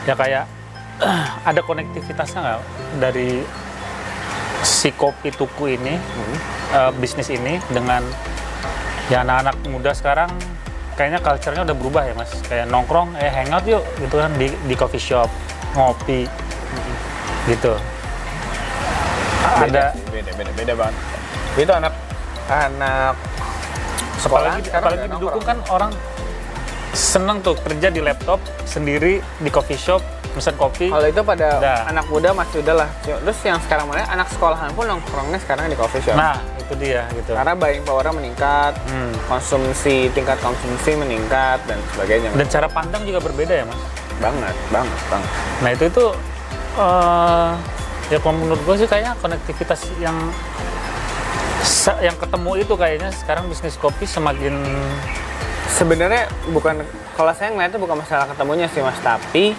ya 0.08 0.16
kayak 0.16 0.48
ada 1.50 1.60
konektivitasnya 1.60 2.40
nggak 2.40 2.62
dari 3.04 3.44
si 4.64 4.96
kopi 4.96 5.30
tuku 5.36 5.76
ini 5.76 6.00
eh, 6.72 6.92
bisnis 6.98 7.28
ini 7.30 7.60
dengan 7.68 8.02
ya 9.12 9.22
anak-anak 9.22 9.56
muda 9.70 9.92
sekarang 9.94 10.32
kayaknya 10.96 11.20
culture-nya 11.20 11.64
udah 11.68 11.76
berubah 11.76 12.04
ya 12.08 12.14
mas. 12.16 12.32
Kayak 12.48 12.72
nongkrong 12.72 13.16
eh 13.20 13.32
hangout 13.32 13.64
yuk 13.68 13.84
gitu 14.00 14.16
kan 14.20 14.32
di 14.40 14.48
di 14.52 14.76
coffee 14.76 15.04
shop 15.04 15.30
ngopi 15.76 16.28
gitu. 17.48 17.76
Ada 19.46 19.62
beda 19.62 19.84
sih, 19.94 20.04
beda 20.10 20.32
beda 20.36 20.52
beda 20.56 20.74
banget. 20.74 20.96
Itu 21.56 21.72
anak 21.72 21.94
anak 22.50 23.16
sekolah 24.20 24.50
apalagi 24.58 24.70
apalagi 24.74 25.08
didukung 25.12 25.46
kan 25.46 25.58
orang 25.70 25.92
seneng 26.96 27.44
tuh 27.44 27.60
kerja 27.60 27.92
di 27.92 28.00
laptop 28.00 28.40
sendiri 28.64 29.20
di 29.20 29.50
coffee 29.52 29.78
shop 29.78 30.02
pesan 30.36 30.56
kopi. 30.60 30.92
Kalau 30.92 31.08
itu 31.08 31.22
pada 31.24 31.48
Udah. 31.60 31.80
anak 31.88 32.06
muda 32.12 32.30
masih 32.36 32.60
udah 32.60 32.76
lah. 32.84 32.90
Terus 33.04 33.40
yang 33.48 33.60
sekarang 33.64 33.88
mana 33.88 34.04
anak 34.12 34.28
sekolahan 34.32 34.72
pun 34.76 34.84
nongkrongnya 34.88 35.40
sekarang 35.40 35.72
di 35.72 35.78
coffee 35.80 36.04
shop. 36.04 36.16
Nah 36.20 36.36
itu 36.66 36.74
dia 36.82 37.06
gitu. 37.14 37.32
Karena 37.32 37.54
buying 37.54 37.86
powernya 37.86 38.14
meningkat 38.14 38.74
Hmm. 38.90 39.14
konsumsi 39.30 40.10
tingkat 40.12 40.42
konsumsi 40.42 40.98
meningkat 40.98 41.62
dan 41.70 41.78
sebagainya 41.94 42.34
dan 42.34 42.48
cara 42.50 42.68
pandang 42.68 43.06
juga 43.06 43.22
berbeda 43.22 43.54
ya 43.54 43.66
mas? 43.70 43.80
Banget 44.18 44.56
banget 44.74 45.00
banget. 45.08 45.32
Nah 45.62 45.70
itu 45.72 45.84
itu 45.88 46.06
eh, 46.76 47.52
ya 48.10 48.18
kalau 48.20 48.36
menurut 48.38 48.62
gue 48.66 48.76
sih 48.82 48.88
kayaknya 48.90 49.14
konektivitas 49.18 49.82
yang 49.98 50.18
yang 52.02 52.18
ketemu 52.18 52.52
itu 52.62 52.74
kayaknya 52.78 53.10
sekarang 53.14 53.46
bisnis 53.50 53.78
kopi 53.78 54.06
semakin 54.06 54.54
sebenarnya 55.70 56.30
bukan 56.54 56.82
kalau 57.18 57.34
saya 57.34 57.52
ngeliatnya 57.54 57.82
bukan 57.82 57.98
masalah 58.00 58.26
ketemunya 58.30 58.70
sih 58.70 58.82
mas 58.86 58.98
tapi 59.02 59.58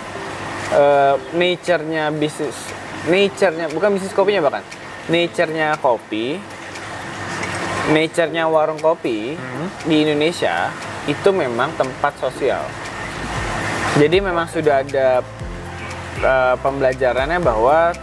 eh, 0.70 1.14
nature-nya 1.34 2.14
bisnis 2.14 2.54
nature-nya 3.06 3.70
bukan 3.70 3.98
bisnis 3.98 4.14
kopinya 4.14 4.42
bahkan 4.42 4.62
nature-nya 5.06 5.78
kopi 5.78 6.38
nature-nya 7.90 8.50
warung 8.50 8.80
kopi 8.82 9.38
di 9.86 9.96
Indonesia 10.02 10.70
itu 11.06 11.30
memang 11.30 11.70
tempat 11.78 12.18
sosial. 12.18 12.62
Jadi 13.96 14.20
memang 14.20 14.44
sudah 14.50 14.82
ada 14.82 15.22
eh, 16.20 16.54
pembelajarannya 16.60 17.38
bahwa 17.40 17.94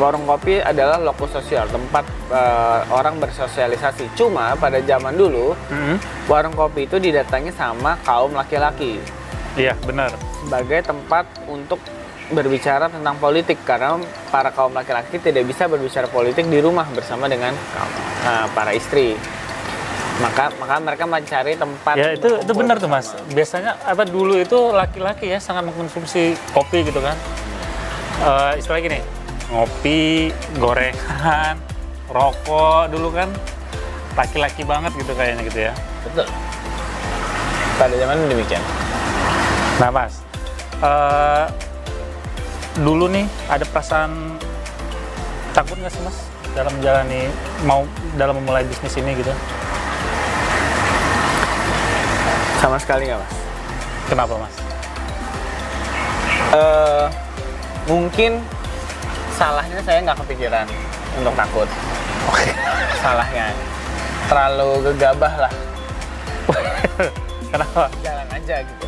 warung 0.00 0.24
kopi 0.24 0.56
adalah 0.60 0.98
lokus 0.98 1.32
sosial 1.32 1.70
tempat 1.70 2.04
eh, 2.28 2.80
orang 2.90 3.22
bersosialisasi. 3.22 4.12
Cuma 4.18 4.58
pada 4.58 4.82
zaman 4.82 5.14
dulu 5.14 5.54
warung 6.26 6.52
kopi 6.52 6.90
itu 6.90 6.98
didatangi 6.98 7.54
sama 7.54 7.96
kaum 8.02 8.34
laki-laki. 8.34 8.98
Iya 9.54 9.78
benar. 9.86 10.10
Sebagai 10.42 10.80
tempat 10.90 11.24
untuk 11.46 11.78
berbicara 12.32 12.88
tentang 12.88 13.20
politik 13.20 13.60
karena 13.62 14.00
para 14.32 14.50
kaum 14.50 14.72
laki-laki 14.72 15.20
tidak 15.20 15.44
bisa 15.44 15.68
berbicara 15.68 16.08
politik 16.08 16.48
di 16.48 16.58
rumah 16.58 16.88
bersama 16.90 17.28
dengan 17.28 17.52
uh, 18.24 18.48
para 18.56 18.72
istri. 18.72 19.14
Maka 20.20 20.52
maka 20.60 20.76
mereka 20.80 21.04
mencari 21.08 21.56
tempat 21.56 21.94
ya 21.96 22.12
itu 22.16 22.44
itu 22.44 22.52
benar 22.52 22.76
tuh 22.76 22.88
mas. 22.88 23.16
biasanya 23.32 23.80
apa 23.84 24.04
dulu 24.04 24.38
itu 24.38 24.70
laki-laki 24.70 25.32
ya 25.32 25.40
sangat 25.40 25.68
mengkonsumsi 25.68 26.36
kopi 26.52 26.84
gitu 26.84 27.00
kan. 27.00 27.16
Eh 28.22 28.60
istilahnya 28.60 28.82
gini 28.88 29.00
ngopi 29.52 30.32
gorengan 30.56 31.60
rokok 32.16 32.88
dulu 32.88 33.12
kan 33.12 33.28
laki-laki 34.16 34.62
banget 34.64 34.92
gitu 34.96 35.12
kayaknya 35.16 35.42
gitu 35.48 35.60
ya. 35.68 35.72
Betul. 36.08 36.26
Pada 37.80 37.94
zaman 37.96 38.16
demikian. 38.28 38.62
Nah, 39.80 39.90
Mas, 39.90 40.20
eh, 40.84 41.44
dulu 42.80 43.04
nih 43.12 43.28
ada 43.52 43.68
perasaan 43.68 44.40
takut 45.52 45.76
nggak 45.76 45.92
sih 45.92 46.00
mas 46.00 46.16
dalam 46.56 46.72
menjalani 46.80 47.28
mau 47.68 47.84
dalam 48.16 48.40
memulai 48.40 48.64
bisnis 48.64 48.96
ini 48.96 49.12
gitu? 49.20 49.32
Sama 52.64 52.80
sekali 52.80 53.12
nggak 53.12 53.20
mas? 53.20 53.34
Kenapa 54.08 54.34
mas? 54.40 54.54
Eh, 56.52 57.06
mungkin 57.88 58.40
salahnya 59.36 59.80
saya 59.84 59.98
nggak 60.04 60.18
kepikiran 60.24 60.64
untuk 61.20 61.34
takut. 61.36 61.68
Salahnya 63.04 63.52
terlalu 64.32 64.92
gegabah 64.92 65.48
lah. 65.48 65.52
Kenapa? 67.52 67.92
Jalan 68.00 68.28
aja 68.32 68.56
gitu. 68.64 68.86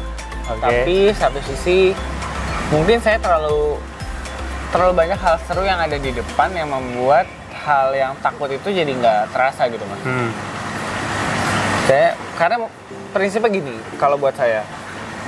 Oke. 0.48 0.60
Tapi 0.60 0.96
satu 1.16 1.40
sisi 1.44 1.92
mungkin 2.72 2.98
saya 2.98 3.20
terlalu 3.22 3.78
terlalu 4.74 4.92
banyak 5.06 5.18
hal 5.22 5.36
seru 5.46 5.62
yang 5.62 5.78
ada 5.78 5.94
di 5.94 6.10
depan 6.10 6.50
yang 6.50 6.66
membuat 6.66 7.30
hal 7.64 7.94
yang 7.94 8.12
takut 8.18 8.50
itu 8.50 8.68
jadi 8.74 8.90
nggak 8.90 9.30
terasa 9.30 9.70
gitu 9.70 9.86
mas. 9.86 10.02
Hmm. 10.02 10.30
Saya 11.86 12.18
karena 12.34 12.66
prinsipnya 13.14 13.50
gini, 13.54 13.74
kalau 14.00 14.18
buat 14.18 14.34
saya 14.34 14.66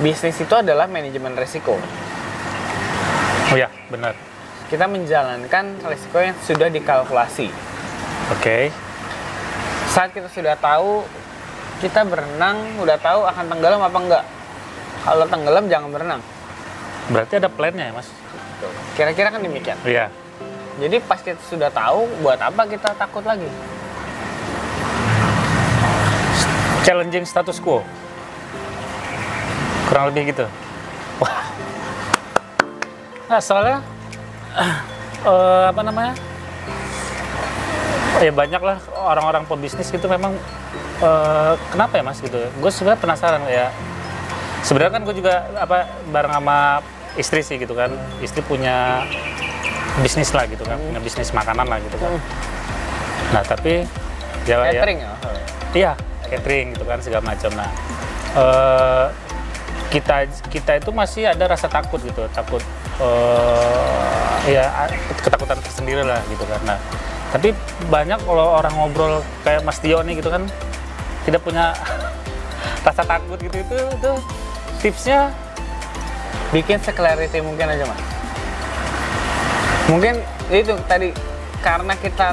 bisnis 0.03 0.37
itu 0.37 0.53
adalah 0.53 0.85
manajemen 0.85 1.33
resiko. 1.33 1.79
Oh 3.47 3.57
ya, 3.57 3.71
benar. 3.87 4.13
Kita 4.67 4.83
menjalankan 4.83 5.79
resiko 5.87 6.19
yang 6.19 6.35
sudah 6.43 6.67
dikalkulasi. 6.67 7.47
Oke. 8.35 8.67
Saat 9.95 10.11
kita 10.11 10.27
sudah 10.27 10.59
tahu 10.59 11.07
kita 11.79 12.03
berenang, 12.03 12.75
udah 12.83 12.99
tahu 12.99 13.23
akan 13.23 13.45
tenggelam 13.47 13.81
apa 13.81 13.97
enggak. 13.97 14.23
Kalau 15.07 15.25
tenggelam 15.31 15.65
jangan 15.71 15.89
berenang. 15.95 16.21
Berarti 17.07 17.39
ada 17.39 17.47
plannya 17.47 17.87
ya 17.87 17.93
mas? 17.95 18.07
Kira-kira 18.99 19.31
kan 19.31 19.39
demikian. 19.39 19.79
Iya. 19.87 20.11
Jadi 20.77 21.01
pas 21.01 21.17
kita 21.17 21.39
sudah 21.47 21.73
tahu, 21.73 22.05
buat 22.21 22.37
apa 22.37 22.67
kita 22.69 22.93
takut 22.93 23.25
lagi? 23.25 23.47
Challenging 26.85 27.25
status 27.25 27.57
quo. 27.57 27.81
Kurang 29.89 30.11
lebih 30.11 30.35
gitu. 30.35 30.45
Wah. 31.23 31.47
Nah, 33.31 33.39
soalnya 33.41 33.81
eh, 35.25 35.63
apa 35.71 35.81
namanya? 35.81 36.13
Ya 38.17 38.33
banyak 38.33 38.61
lah 38.61 38.77
orang-orang 38.97 39.45
pebisnis 39.45 39.89
gitu 39.89 40.05
memang 40.05 40.35
eh, 41.01 41.53
kenapa 41.71 41.97
ya 41.97 42.03
mas 42.03 42.19
gitu? 42.19 42.37
Gue 42.61 42.71
sebenarnya 42.71 42.99
penasaran 42.99 43.41
ya. 43.47 43.71
Sebenarnya 44.61 44.99
kan 44.99 45.01
gue 45.07 45.15
juga 45.15 45.47
apa 45.57 45.87
bareng 46.11 46.33
sama 46.35 46.83
istri 47.17 47.41
sih 47.43 47.57
gitu 47.57 47.73
kan. 47.73 47.91
Istri 48.23 48.45
punya 48.45 49.03
bisnis 50.01 50.29
lah 50.31 50.45
gitu 50.45 50.61
kan, 50.61 50.77
punya 50.77 51.01
bisnis 51.01 51.33
makanan 51.33 51.65
lah 51.65 51.81
gitu 51.81 51.97
kan. 51.97 52.13
Nah 53.33 53.43
tapi 53.43 53.83
ya, 54.45 54.63
ya 54.63 54.81
Catering 54.81 54.99
ya? 55.01 55.11
Iya, 55.75 55.91
catering 56.31 56.67
gitu 56.77 56.85
kan 56.87 56.97
segala 57.03 57.23
macam. 57.33 57.51
Nah, 57.57 57.69
eh, 58.37 59.05
kita 59.91 60.27
kita 60.47 60.71
itu 60.79 60.89
masih 60.91 61.27
ada 61.27 61.45
rasa 61.47 61.67
takut 61.67 61.99
gitu, 62.03 62.27
takut 62.31 62.63
eh 62.97 64.57
ya 64.57 64.89
ketakutan 65.21 65.59
tersendiri 65.61 66.01
lah 66.01 66.17
gitu 66.31 66.43
kan. 66.47 66.61
Nah, 66.65 66.77
tapi 67.29 67.51
banyak 67.91 68.19
kalau 68.23 68.57
orang 68.57 68.73
ngobrol 68.73 69.19
kayak 69.43 69.61
Mas 69.67 69.77
Tio 69.83 69.99
nih 70.01 70.17
gitu 70.17 70.31
kan 70.31 70.47
tidak 71.27 71.43
punya 71.43 71.75
rasa 72.87 73.03
takut 73.03 73.37
gitu 73.37 73.57
itu 73.59 73.75
itu 73.75 74.11
tipsnya 74.79 75.29
Bikin 76.47 76.79
seclarity 76.79 77.39
mungkin 77.39 77.67
aja 77.67 77.83
mas. 77.83 78.01
Mungkin 79.87 80.15
itu 80.47 80.73
tadi 80.85 81.11
karena 81.59 81.93
kita 81.93 82.31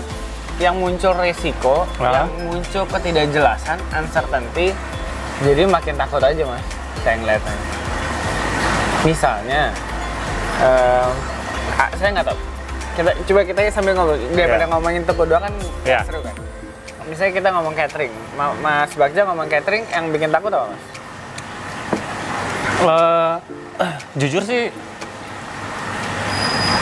yang 0.57 0.79
muncul 0.79 1.11
resiko, 1.15 1.83
Ah. 1.99 2.23
yang 2.23 2.31
muncul 2.47 2.87
ketidakjelasan, 2.87 3.75
uncertainty, 3.91 4.71
jadi 5.43 5.67
makin 5.67 5.99
takut 5.99 6.23
aja 6.23 6.47
mas. 6.47 6.63
Saya 7.03 7.19
ngeliatnya. 7.19 7.57
Misalnya, 9.03 9.63
ah, 10.63 11.11
saya 11.93 12.11
nggak 12.15 12.27
tahu. 12.27 12.39
Kita 12.95 13.11
coba 13.27 13.41
kita 13.43 13.61
sambil 13.69 13.99
ngobrol 13.99 14.19
daripada 14.33 14.65
Ya. 14.65 14.71
ngomongin 14.71 15.03
toko 15.03 15.27
doang 15.27 15.43
kan 15.43 15.55
Ya. 15.83 15.99
seru 16.07 16.23
kan. 16.23 16.35
Misalnya 17.05 17.33
kita 17.35 17.49
ngomong 17.51 17.75
catering, 17.75 18.15
Ma- 18.33 18.57
Mas 18.57 18.95
Bagja 18.95 19.27
ngomong 19.27 19.51
catering 19.51 19.83
yang 19.91 20.09
bikin 20.09 20.31
takut 20.31 20.55
apa 20.55 20.71
mas? 20.71 20.83
Jujur 24.21 24.43
sih 24.47 24.71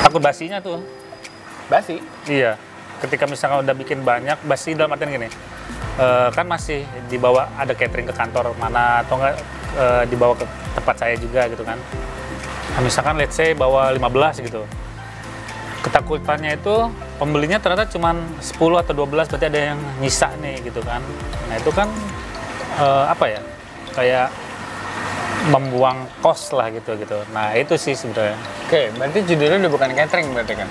takut 0.02 0.20
basinya 0.20 0.58
tuh. 0.60 0.82
Basi. 1.70 1.96
Iya, 2.28 2.60
ketika 3.00 3.24
misalkan 3.24 3.64
udah 3.64 3.72
bikin 3.72 4.04
banyak, 4.04 4.36
basi 4.44 4.76
dalam 4.76 4.92
artian 4.92 5.08
gini, 5.08 5.28
eh, 5.96 6.28
kan 6.34 6.44
masih 6.44 6.84
dibawa 7.08 7.48
ada 7.56 7.72
catering 7.72 8.04
ke 8.10 8.14
kantor 8.14 8.52
mana 8.60 9.00
atau 9.00 9.16
enggak 9.16 9.40
eh, 9.72 10.04
dibawa 10.10 10.36
ke 10.36 10.44
tempat 10.76 10.94
saya 11.00 11.14
juga 11.16 11.48
gitu 11.48 11.64
kan. 11.64 11.80
Nah, 12.76 12.80
misalkan 12.84 13.16
let's 13.16 13.36
say 13.36 13.56
bawa 13.56 13.92
15 13.96 14.44
gitu. 14.44 14.68
Ketakutannya 15.82 16.60
itu 16.60 16.74
pembelinya 17.18 17.58
ternyata 17.58 17.88
cuma 17.90 18.14
10 18.38 18.84
atau 18.84 18.92
12 18.94 19.32
berarti 19.32 19.46
ada 19.48 19.60
yang 19.72 19.80
nyisa 19.98 20.28
nih 20.44 20.60
gitu 20.60 20.84
kan. 20.84 21.00
Nah, 21.48 21.56
itu 21.56 21.70
kan 21.72 21.88
eh, 22.76 23.04
apa 23.08 23.24
ya? 23.32 23.40
Kayak 23.92 24.28
membuang 25.50 26.06
kos 26.22 26.54
lah 26.54 26.70
gitu 26.70 26.94
gitu. 26.94 27.18
Nah, 27.34 27.50
itu 27.58 27.74
sih 27.74 27.98
sebenarnya. 27.98 28.38
Oke, 28.66 28.94
berarti 28.94 29.18
judulnya 29.26 29.58
udah 29.66 29.72
bukan 29.72 29.90
catering 29.96 30.28
berarti 30.30 30.54
kan? 30.54 30.68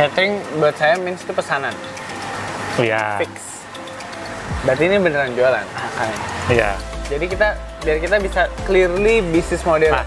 Catering 0.00 0.32
buat 0.56 0.74
saya 0.80 0.96
means 0.96 1.20
itu 1.20 1.32
pesanan, 1.34 1.74
Iya. 2.80 3.20
fix. 3.20 3.60
Berarti 4.64 4.82
ini 4.88 4.96
beneran 4.96 5.36
jualan. 5.36 5.66
Ah, 5.76 6.08
Iya. 6.48 6.70
Jadi 7.10 7.24
kita 7.26 7.48
biar 7.84 7.98
kita 8.00 8.16
bisa 8.22 8.42
clearly 8.64 9.20
bisnis 9.20 9.60
model. 9.66 9.92
Nah, 9.92 10.06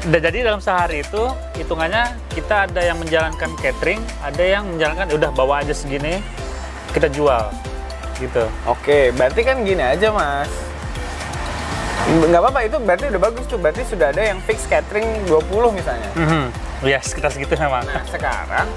jadi 0.00 0.48
dalam 0.48 0.58
sehari 0.58 1.04
itu 1.04 1.22
hitungannya 1.54 2.16
kita 2.32 2.66
ada 2.66 2.80
yang 2.80 2.96
menjalankan 2.96 3.52
catering, 3.60 4.00
ada 4.24 4.40
yang 4.40 4.64
menjalankan 4.64 5.06
"Ya 5.12 5.14
udah 5.20 5.30
bawa 5.36 5.60
aja 5.60 5.76
segini 5.76 6.24
kita 6.90 7.12
jual 7.12 7.52
gitu. 8.16 8.44
Oke, 8.64 9.12
berarti 9.12 9.40
kan 9.44 9.60
gini 9.60 9.84
aja 9.84 10.08
mas. 10.08 10.69
Nggak 12.08 12.40
apa-apa 12.40 12.60
itu 12.64 12.76
berarti 12.78 13.04
udah 13.08 13.20
bagus 13.22 13.44
tuh. 13.46 13.56
Berarti 13.56 13.82
sudah 13.84 14.08
ada 14.08 14.22
yang 14.24 14.38
fix 14.40 14.64
catering 14.64 15.06
20 15.26 15.70
misalnya. 15.70 16.10
Mhm. 16.14 16.44
Ya 16.82 16.98
sekitar 16.98 17.28
segitu 17.28 17.54
memang. 17.54 17.84
Nah 17.84 18.02
sekarang 18.04 18.68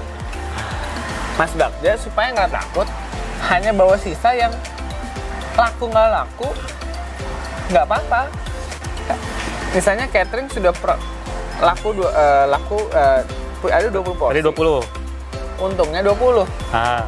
Mas 1.34 1.50
Bagja 1.52 1.96
supaya 1.96 2.30
nggak 2.30 2.52
takut 2.52 2.86
hanya 3.44 3.72
bawa 3.72 3.96
sisa 3.96 4.30
yang 4.30 4.52
laku 5.54 5.88
nggak 5.88 6.08
laku 6.12 6.48
nggak 7.68 7.84
apa-apa. 7.84 8.28
Misalnya 9.72 10.06
catering 10.06 10.46
sudah 10.46 10.70
pro- 10.70 11.00
laku 11.56 11.90
dua, 11.92 12.10
eh, 12.10 12.44
laku 12.46 12.78
pu- 13.58 13.72
ada 13.72 13.88
20 13.88 14.14
porsi. 14.14 14.32
Tadi 14.32 14.42
20. 14.44 14.78
Untungnya 15.56 16.00
20. 16.02 16.46
Ah, 16.70 17.02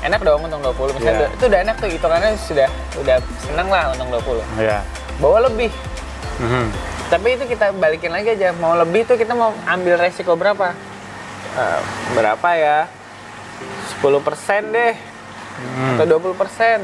Enak 0.00 0.20
dong 0.20 0.44
untung 0.44 0.60
20. 0.60 0.92
Misalnya 0.92 1.10
Iya. 1.10 1.18
udah- 1.18 1.32
itu 1.32 1.44
udah 1.48 1.60
enak 1.64 1.76
tuh 1.80 1.88
hitungannya 1.88 2.30
sudah 2.36 2.68
udah 2.94 3.16
seneng 3.40 3.68
lah 3.68 3.84
untung 3.90 4.10
20. 4.12 4.44
ya. 4.60 4.78
Bawa 5.18 5.46
lebih. 5.46 5.70
Mhm. 6.36 6.66
Tapi 7.06 7.28
itu 7.32 7.44
kita 7.46 7.70
balikin 7.72 8.10
lagi 8.10 8.32
aja. 8.32 8.50
Mau 8.54 8.74
lebih 8.74 9.04
tuh 9.04 9.14
kita 9.14 9.32
mau 9.32 9.54
ambil 9.64 9.94
resiko 9.96 10.34
berapa? 10.34 10.74
Eh, 11.54 11.80
berapa 12.12 12.48
ya? 12.54 12.78
10% 13.94 14.64
deh 14.66 14.94
Hmm. 15.54 15.94
atau 15.94 16.06
20%. 16.08 16.82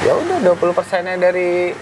Ya 0.00 0.14
udah 0.14 0.38
20 0.40 0.70
persennya 0.70 1.18
dari 1.18 1.74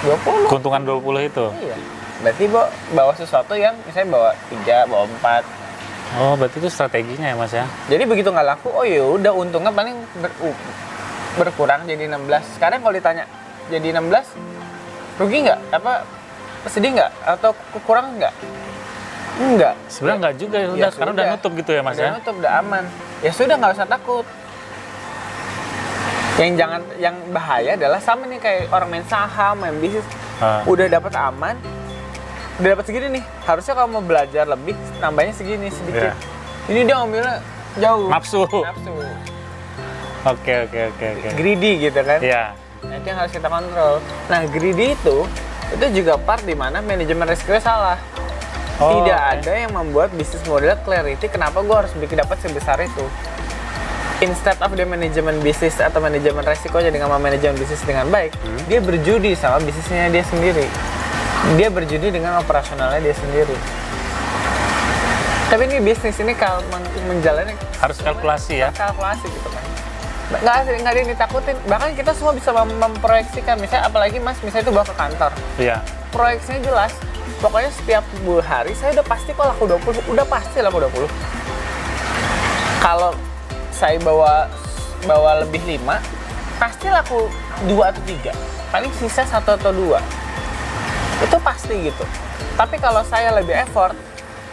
20. 0.00 0.46
Keuntungan 0.46 0.86
20 0.86 1.20
itu. 1.20 1.50
Iya. 1.58 1.74
Berarti 2.22 2.44
bawa, 2.46 2.66
bawa 2.94 3.12
sesuatu 3.12 3.52
yang 3.52 3.74
misalnya 3.82 4.14
bawa 4.14 4.30
3, 4.46 4.86
bawa 4.86 5.04
4. 5.10 5.42
Oh, 6.14 6.38
berarti 6.38 6.62
itu 6.62 6.70
strateginya 6.70 7.26
ya, 7.26 7.34
Mas 7.34 7.50
ya. 7.50 7.66
Jadi 7.90 8.06
begitu 8.06 8.30
nggak 8.30 8.46
laku, 8.46 8.70
oh 8.70 8.86
ya 8.86 9.02
udah 9.02 9.34
untungnya 9.34 9.74
paling 9.74 9.98
ber- 10.14 10.38
uh, 10.40 10.56
berkurang 11.34 11.82
jadi 11.82 12.06
16. 12.06 12.46
Sekarang 12.54 12.78
kalau 12.78 12.94
ditanya 12.94 13.26
jadi 13.68 13.96
16 13.96 15.20
rugi 15.20 15.38
nggak? 15.46 15.60
Apa 15.72 15.92
sedih 16.66 16.90
nggak? 16.96 17.10
Atau 17.24 17.50
kurang 17.84 18.16
nggak? 18.18 18.34
Enggak. 19.34 19.74
Sebenarnya 19.90 20.18
nggak 20.20 20.36
juga 20.38 20.56
ya, 20.56 20.64
Ya 20.64 20.70
udah 20.70 20.90
karena 20.94 21.12
udah 21.12 21.26
nutup 21.34 21.52
gitu 21.58 21.70
ya, 21.74 21.80
Mas 21.82 21.94
udah 21.94 22.06
ya. 22.06 22.12
nutup, 22.14 22.34
udah 22.38 22.52
aman. 22.62 22.84
Ya 23.18 23.30
sudah 23.34 23.54
nggak 23.58 23.72
usah 23.74 23.88
takut. 23.88 24.26
Yang 26.34 26.52
jangan, 26.58 26.80
yang 26.98 27.16
bahaya 27.30 27.78
adalah 27.78 28.02
sama 28.02 28.26
nih 28.26 28.42
kayak 28.42 28.62
orang 28.74 28.88
main 28.90 29.06
saham, 29.06 29.54
main 29.54 29.74
bisnis, 29.78 30.02
Ah. 30.42 30.66
udah 30.66 30.90
dapat 30.90 31.14
aman, 31.14 31.54
udah 32.58 32.68
dapat 32.74 32.84
segini 32.90 33.06
nih. 33.18 33.24
Harusnya 33.46 33.74
kalau 33.78 33.88
mau 33.88 34.02
belajar 34.02 34.42
lebih, 34.46 34.74
nambahnya 34.98 35.30
segini 35.30 35.70
sedikit. 35.70 36.10
Iya. 36.10 36.14
Ini 36.64 36.80
dia 36.82 36.94
ngambilnya 36.98 37.34
jauh. 37.78 38.06
Nafsu. 38.10 38.42
Nafsu. 38.50 38.92
Oke, 40.24 40.54
oke, 40.66 40.78
oke, 40.90 41.06
oke. 41.20 41.28
Greedy 41.38 41.86
gitu 41.86 42.00
kan. 42.02 42.18
Iya. 42.18 42.42
Nah, 42.50 42.63
itu 42.90 43.06
yang 43.06 43.18
harus 43.18 43.32
kita 43.32 43.46
kontrol. 43.46 43.98
Nah, 44.26 44.40
greedy 44.46 44.92
itu 44.92 45.16
itu 45.66 45.86
juga 45.94 46.14
part 46.14 46.42
di 46.42 46.52
mana 46.52 46.78
manajemen 46.78 47.24
resikonya 47.24 47.62
salah. 47.62 47.98
Oh, 48.76 49.00
Tidak 49.00 49.14
oke. 49.14 49.32
ada 49.38 49.52
yang 49.54 49.72
membuat 49.72 50.10
bisnis 50.12 50.42
model 50.44 50.74
clarity 50.78 51.26
kenapa 51.26 51.62
gue 51.62 51.76
harus 51.76 51.94
bikin 51.94 52.18
dapat 52.18 52.36
sebesar 52.38 52.76
itu. 52.78 53.06
Instead 54.20 54.58
of 54.58 54.72
dia 54.72 54.82
manajemen 54.84 55.38
bisnis 55.38 55.76
atau 55.76 55.98
manajemen 55.98 56.42
resikonya 56.42 56.88
dengan 56.88 57.10
manajemen 57.12 57.54
bisnis 57.54 57.82
dengan 57.82 58.06
baik, 58.08 58.34
Hmm. 58.36 58.60
dia 58.66 58.78
berjudi 58.78 59.34
sama 59.34 59.58
bisnisnya 59.58 60.08
dia 60.08 60.22
sendiri. 60.22 60.66
Dia 61.54 61.68
berjudi 61.68 62.08
dengan 62.08 62.38
operasionalnya 62.38 62.98
dia 63.00 63.14
sendiri. 63.14 63.54
Tapi 65.44 65.62
ini 65.66 65.78
bisnis 65.78 66.16
ini 66.16 66.32
kalau 66.32 66.58
men- 66.66 66.88
menjalani 67.06 67.54
Harus 67.76 68.00
kalkulasi 68.00 68.58
ya. 68.58 68.72
kalkulasi 68.72 69.28
gitu 69.28 69.48
kan 69.48 69.62
nggak 70.24 70.54
ada 70.56 70.70
nggak 70.72 70.88
ada 70.88 71.00
yang 71.00 71.10
ditakutin. 71.10 71.56
Bahkan 71.64 71.90
kita 71.94 72.12
semua 72.12 72.32
bisa 72.32 72.50
mem- 72.50 72.78
memproyeksikan. 72.78 73.56
Misalnya 73.56 73.84
apalagi 73.86 74.16
mas 74.18 74.40
misalnya 74.40 74.64
itu 74.64 74.72
bawa 74.72 74.86
ke 74.86 74.94
kantor. 74.94 75.32
Iya. 75.56 75.76
proyeksinya 76.08 76.60
jelas. 76.62 76.92
Pokoknya 77.40 77.70
setiap 77.70 78.04
hari 78.40 78.72
saya 78.72 78.94
udah 78.94 79.04
pasti 79.04 79.30
kok 79.30 79.44
laku 79.44 79.66
20 79.66 80.00
udah 80.08 80.24
pasti 80.24 80.62
laku 80.62 80.78
20 80.80 81.10
kalau 82.78 83.12
saya 83.68 83.96
bawa 83.98 84.48
bawa 85.02 85.42
lebih 85.42 85.60
5 85.66 85.82
pasti 86.56 86.86
laku 86.88 87.28
2 87.66 87.74
atau 87.84 88.02
3 88.02 88.32
paling 88.70 88.90
sisa 88.94 89.22
satu 89.22 89.54
atau 89.54 89.70
dua. 89.70 90.02
Itu 91.20 91.38
pasti 91.38 91.78
gitu. 91.84 92.02
Tapi 92.54 92.78
kalau 92.78 93.02
saya 93.02 93.30
lebih 93.30 93.54
effort 93.54 93.94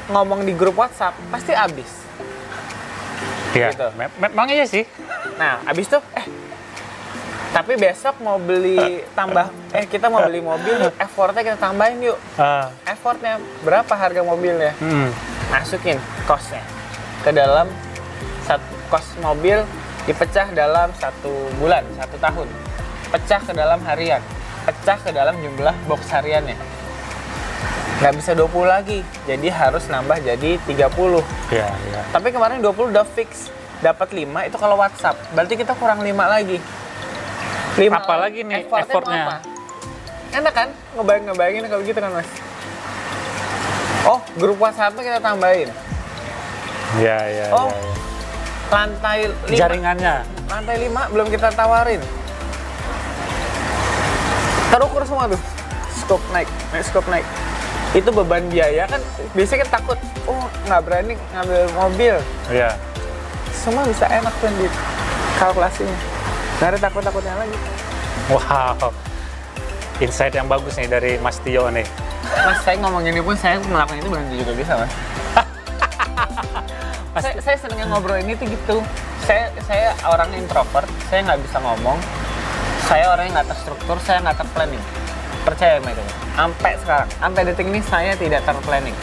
ngomong 0.08 0.42
di 0.42 0.54
grup 0.54 0.76
WhatsApp 0.76 1.18
pasti 1.30 1.54
habis. 1.54 1.90
Iya. 3.52 3.74
Gitu. 3.74 3.88
Me- 3.96 4.14
Memang 4.22 4.46
iya 4.48 4.66
sih. 4.66 4.86
Nah, 5.42 5.58
abis 5.66 5.90
itu, 5.90 5.98
eh, 6.14 6.26
tapi 7.50 7.74
besok 7.76 8.22
mau 8.22 8.38
beli 8.38 8.78
tambah, 9.12 9.50
eh 9.74 9.90
kita 9.90 10.06
mau 10.06 10.22
beli 10.22 10.38
mobil 10.38 10.78
yuk, 10.78 10.94
effortnya 10.96 11.42
kita 11.42 11.58
tambahin 11.58 11.98
yuk. 12.00 12.18
Ah, 12.38 12.70
Effortnya 12.86 13.42
berapa 13.66 13.90
harga 13.90 14.22
mobilnya? 14.22 14.78
hmm. 14.78 15.10
Masukin 15.50 15.98
costnya 16.24 16.62
ke 17.22 17.34
dalam 17.34 17.66
satu 18.46 18.70
kos 18.88 19.04
mobil 19.20 19.66
dipecah 20.06 20.48
dalam 20.54 20.94
satu 20.96 21.34
bulan, 21.58 21.84
satu 21.98 22.16
tahun. 22.18 22.48
Pecah 23.12 23.42
ke 23.42 23.52
dalam 23.52 23.82
harian, 23.84 24.22
pecah 24.64 24.96
ke 24.96 25.10
dalam 25.10 25.36
jumlah 25.36 25.74
box 25.90 26.08
hariannya. 26.08 26.56
Nggak 28.00 28.14
bisa 28.16 28.32
20 28.34 28.66
lagi, 28.66 29.00
jadi 29.26 29.48
harus 29.52 29.86
nambah 29.86 30.22
jadi 30.22 30.58
30. 30.64 31.22
Iya, 31.52 31.68
iya. 31.68 32.02
Tapi 32.10 32.30
kemarin 32.30 32.58
20 32.58 32.90
udah 32.90 33.06
fix. 33.06 33.52
Dapat 33.82 34.14
5 34.14 34.46
itu 34.46 34.58
kalau 34.58 34.78
WhatsApp. 34.78 35.18
Berarti 35.34 35.54
kita 35.58 35.74
kurang 35.74 36.00
5 36.00 36.14
lagi. 36.24 36.58
5 37.76 37.90
Apalagi 37.92 38.46
nih 38.46 38.62
effortnya. 38.64 38.86
effortnya? 38.86 39.22
apa? 39.24 39.38
Enak 40.32 40.54
kan? 40.54 40.70
Ngebayang 40.96 41.24
ngebayangin 41.28 41.64
kalau 41.66 41.82
gitu 41.82 41.98
kan, 41.98 42.12
Mas. 42.14 42.30
Oh, 44.02 44.20
grup 44.38 44.58
WhatsApp-nya 44.58 45.04
kita 45.04 45.20
tambahin. 45.20 45.70
Iya, 46.98 47.18
iya, 47.26 47.46
Oh. 47.50 47.68
iya, 47.68 47.78
iya. 47.78 47.96
Lantai 48.72 49.20
5. 49.46 49.58
Jaringannya. 49.58 50.16
Lantai 50.48 50.76
5 50.80 51.02
belum 51.10 51.28
kita 51.28 51.50
tawarin. 51.52 52.02
Terukur 54.70 55.04
semua 55.04 55.28
tuh. 55.28 55.42
Scope 55.92 56.24
naik, 56.32 56.48
naik 56.72 56.86
scope 56.86 57.10
naik. 57.10 57.26
Itu 57.92 58.08
beban 58.10 58.48
biaya 58.48 58.88
kan 58.88 59.04
biasanya 59.36 59.68
kita 59.68 59.72
takut, 59.74 60.00
oh 60.24 60.40
nggak 60.64 60.82
berani 60.82 61.14
ngambil 61.36 61.62
mobil. 61.76 62.16
Iya. 62.48 62.72
Semua 63.62 63.86
bisa 63.86 64.10
enak 64.10 64.34
tuh 64.42 64.50
di 64.58 64.66
kalkulasinya 65.38 65.98
nggak 66.62 66.78
ada 66.78 66.80
takut-takutnya 66.82 67.34
lagi. 67.42 67.58
Wow. 68.30 68.94
Insight 69.98 70.38
yang 70.38 70.46
bagus 70.46 70.78
nih 70.78 70.86
dari 70.86 71.12
Mas 71.18 71.42
Tio 71.42 71.70
nih. 71.74 71.86
mas 72.22 72.62
saya 72.62 72.78
ngomong 72.86 73.02
ini 73.02 73.18
pun 73.18 73.34
saya 73.34 73.58
melakukan 73.66 73.98
itu 73.98 74.10
berhenti 74.14 74.36
juga 74.42 74.54
bisa 74.54 74.74
mas. 74.78 74.94
Saya, 77.12 77.44
saya 77.44 77.58
senengnya 77.60 77.92
ngobrol 77.92 78.24
ini 78.24 78.40
tuh 78.40 78.48
gitu. 78.48 78.80
Saya 79.28 79.52
saya 79.68 79.92
orang 80.08 80.32
introvert 80.32 80.88
saya 81.12 81.28
nggak 81.28 81.44
bisa 81.44 81.60
ngomong. 81.60 82.00
Saya 82.88 83.12
orang 83.12 83.28
yang 83.28 83.36
nggak 83.36 83.52
terstruktur 83.52 84.00
saya 84.00 84.24
nggak 84.24 84.40
terplanning. 84.40 84.80
Percaya 85.44 85.84
sama 85.84 85.92
itu. 85.92 86.04
Sampai 86.40 86.72
sekarang 86.80 87.10
sampai 87.20 87.42
detik 87.44 87.68
ini 87.68 87.82
saya 87.84 88.16
tidak 88.16 88.48
terplanning. 88.48 88.96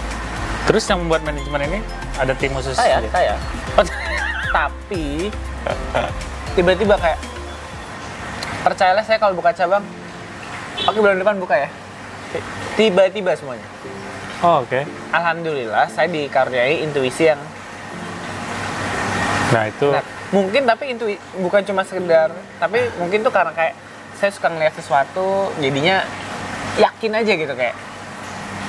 Terus 0.64 0.88
yang 0.88 1.04
membuat 1.04 1.20
manajemen 1.20 1.60
ini? 1.68 1.78
Ada 2.16 2.32
tim 2.32 2.56
khusus. 2.56 2.80
saya 2.80 3.04
gitu? 3.04 3.12
saya. 3.12 3.36
Oh, 3.76 3.84
tapi 4.52 5.28
tiba-tiba 6.56 6.94
kayak 6.98 7.20
percayalah 8.64 9.04
saya 9.04 9.18
kalau 9.20 9.34
buka 9.36 9.54
cabang 9.54 9.84
oke 10.84 10.98
bulan 10.98 11.18
depan 11.20 11.36
buka 11.38 11.56
ya. 11.56 11.70
Tiba-tiba 12.76 13.32
semuanya. 13.34 13.64
Oh, 14.38 14.62
oke. 14.62 14.86
alhamdulillah 15.10 15.90
saya 15.90 16.06
dikaruniai 16.06 16.86
intuisi 16.86 17.26
yang 17.26 17.42
Nah, 19.48 19.64
itu 19.64 19.88
nah, 19.88 20.04
mungkin 20.28 20.68
tapi 20.68 20.92
intui 20.92 21.16
bukan 21.40 21.64
cuma 21.64 21.80
sekedar 21.80 22.28
tapi 22.60 22.84
mungkin 23.00 23.24
tuh 23.24 23.32
karena 23.32 23.48
kayak 23.56 23.74
saya 24.20 24.28
suka 24.28 24.52
ngeliat 24.52 24.76
sesuatu 24.76 25.48
jadinya 25.56 26.04
yakin 26.76 27.16
aja 27.16 27.32
gitu 27.32 27.54
kayak 27.56 27.72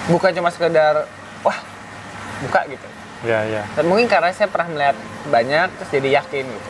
bukan 0.08 0.32
cuma 0.32 0.48
sekedar 0.50 1.04
wah 1.44 1.60
buka 2.48 2.64
gitu 2.72 2.88
ya, 3.26 3.40
ya. 3.46 3.64
Dan 3.76 3.86
mungkin 3.88 4.08
karena 4.08 4.32
saya 4.32 4.48
pernah 4.48 4.68
melihat 4.72 4.98
banyak 5.28 5.68
terus 5.80 5.90
jadi 5.92 6.10
yakin 6.24 6.46
gitu. 6.48 6.70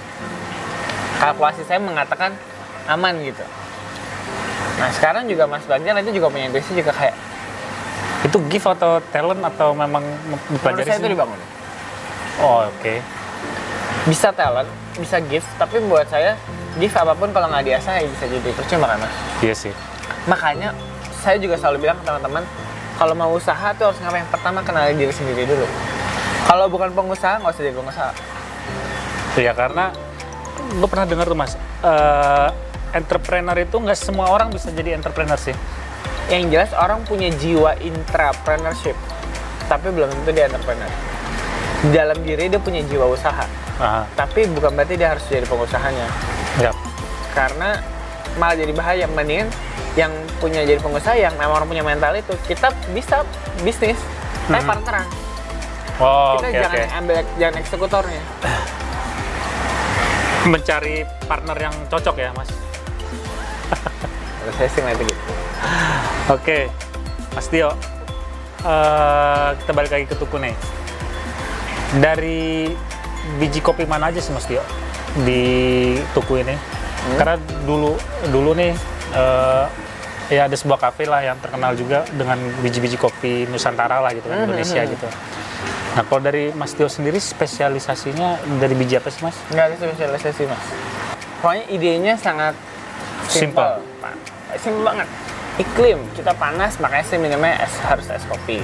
Kalkulasi 1.19 1.67
saya 1.67 1.79
mengatakan 1.83 2.31
aman 2.87 3.13
gitu. 3.21 3.43
Nah 4.79 4.89
sekarang 4.95 5.27
juga 5.27 5.43
Mas 5.45 5.67
Banjar 5.67 5.99
itu 5.99 6.15
juga 6.15 6.31
punya 6.31 6.47
intuisi 6.47 6.71
juga 6.71 6.95
kayak 6.95 7.15
Itu 8.19 8.39
gift 8.51 8.67
atau 8.67 8.99
talent 9.15 9.39
atau 9.39 9.71
memang 9.71 10.03
dipelajari 10.51 10.83
saya 10.83 10.99
itu 10.99 11.07
sendiri? 11.07 11.15
dibangun. 11.15 11.39
Oh, 12.43 12.67
oke. 12.67 12.93
Bisa 14.07 14.35
talent, 14.35 14.67
bisa 14.99 15.23
gift, 15.23 15.47
tapi 15.55 15.79
buat 15.87 16.03
saya 16.07 16.35
gift 16.75 16.95
apa 16.99 17.15
pun 17.15 17.31
kalau 17.31 17.47
nggak 17.47 17.63
diasah 17.63 17.99
ya 17.99 18.07
bisa 18.07 18.25
jadi 18.27 18.51
percuma 18.51 18.91
kan 18.91 18.99
Mas. 18.99 19.15
Iya 19.39 19.55
sih. 19.55 19.73
Makanya 20.27 20.75
saya 21.19 21.39
juga 21.39 21.55
selalu 21.55 21.87
bilang 21.87 21.95
ke 21.99 22.03
teman-teman 22.07 22.43
kalau 22.99 23.15
mau 23.15 23.31
usaha 23.31 23.71
tuh 23.75 23.91
harus 23.91 23.99
ngapain? 24.03 24.27
Pertama 24.27 24.59
kenali 24.67 24.99
diri 24.99 25.11
sendiri 25.15 25.47
dulu. 25.47 25.67
Kalau 26.49 26.65
bukan 26.65 26.89
pengusaha 26.89 27.37
nggak 27.37 27.53
usah 27.53 27.61
jadi 27.61 27.77
pengusaha. 27.77 28.11
Ya 29.37 29.53
karena 29.53 29.93
gue 30.73 30.89
pernah 30.89 31.05
dengar 31.05 31.29
tuh 31.29 31.37
mas, 31.37 31.53
eh, 31.85 32.49
entrepreneur 32.97 33.53
itu 33.53 33.77
nggak 33.77 33.93
semua 33.93 34.33
orang 34.33 34.49
bisa 34.49 34.73
jadi 34.73 34.97
entrepreneur 34.97 35.37
sih. 35.37 35.53
Yang 36.25 36.43
jelas 36.49 36.71
orang 36.73 37.05
punya 37.05 37.29
jiwa 37.29 37.77
intrapreneurship, 37.77 38.97
tapi 39.69 39.93
belum 39.93 40.09
tentu 40.09 40.29
dia 40.33 40.49
entrepreneur. 40.49 40.89
Di 41.85 41.89
dalam 41.93 42.17
diri 42.25 42.49
dia 42.49 42.57
punya 42.57 42.81
jiwa 42.81 43.05
usaha, 43.07 43.45
Aha, 43.77 44.09
tapi 44.17 44.49
bukan 44.49 44.73
berarti 44.73 44.97
dia 44.97 45.13
harus 45.13 45.23
jadi 45.29 45.45
pengusahanya. 45.45 46.09
ya. 46.57 46.73
Karena 47.31 47.77
malah 48.41 48.57
jadi 48.57 48.73
bahaya. 48.73 49.05
Mendingan 49.05 49.53
yang 49.93 50.11
punya 50.41 50.65
jadi 50.65 50.81
pengusaha 50.81 51.13
yang 51.13 51.33
memang 51.37 51.61
orang 51.61 51.69
punya 51.69 51.85
mental 51.85 52.13
itu, 52.17 52.33
kita 52.49 52.73
bisa 52.91 53.21
bisnis, 53.61 53.97
tapi 54.49 54.65
Mhm. 54.65 54.69
partneran. 54.69 55.05
Oh, 55.99 56.39
Kita 56.39 56.47
oke 56.47 56.55
jangan 56.55 56.79
oke. 56.79 56.83
ambil 56.95 57.15
jangan 57.35 57.55
eksekutornya. 57.59 58.23
Mencari 60.51 60.95
partner 61.27 61.57
yang 61.59 61.75
cocok 61.91 62.15
ya 62.15 62.31
mas. 62.31 62.47
Kalau 64.39 64.53
saya 64.55 64.69
sih 64.71 64.81
gitu. 64.81 65.33
Oke, 66.31 66.71
Mas 67.35 67.47
Tio, 67.51 67.69
eh, 68.63 69.49
kita 69.59 69.71
balik 69.75 69.91
lagi 69.91 70.05
ke 70.07 70.15
Tuku 70.15 70.39
nih. 70.39 70.55
Dari 71.99 72.71
biji 73.35 73.59
kopi 73.59 73.83
mana 73.83 74.09
aja 74.09 74.23
sih 74.23 74.31
Mas 74.31 74.47
Tio 74.47 74.63
di 75.27 75.43
Tuku 76.15 76.39
ini? 76.39 76.55
Karena 77.19 77.35
dulu 77.67 77.99
dulu 78.31 78.55
nih 78.55 78.71
eh, 79.13 79.65
ya 80.31 80.47
ada 80.47 80.55
sebuah 80.55 80.79
kafe 80.79 81.09
lah 81.09 81.25
yang 81.25 81.37
terkenal 81.41 81.73
juga 81.75 82.05
dengan 82.13 82.37
biji-biji 82.61 82.95
kopi 82.95 83.49
Nusantara 83.49 83.99
lah 83.99 84.13
gitu 84.13 84.29
kan 84.29 84.45
Mhm, 84.45 84.47
Indonesia 84.47 84.81
mhm. 84.85 84.89
gitu. 84.95 85.07
Nah 85.89 86.03
kalau 86.05 86.21
dari 86.21 86.53
Mas 86.53 86.73
Tio 86.73 86.85
sendiri 86.85 87.17
spesialisasinya 87.17 88.37
dari 88.57 88.73
biji 88.73 88.95
apa 88.95 89.09
sih 89.09 89.21
Mas? 89.21 89.35
Nggak 89.49 89.65
ada 89.65 89.75
spesialisasi 89.75 90.41
mas. 90.45 90.63
Pokoknya 91.39 91.63
idenya 91.67 92.13
sangat 92.15 92.53
Simple. 93.25 93.31
simple. 93.31 93.73
Pak. 93.99 94.13
Simple 94.57 94.83
banget. 94.83 95.07
Iklim 95.57 95.99
kita 96.13 96.31
panas 96.33 96.77
makanya 96.77 97.05
saya 97.05 97.19
minumnya 97.19 97.59
es 97.59 97.73
harus 97.83 98.07
es 98.07 98.23
kopi. 98.25 98.61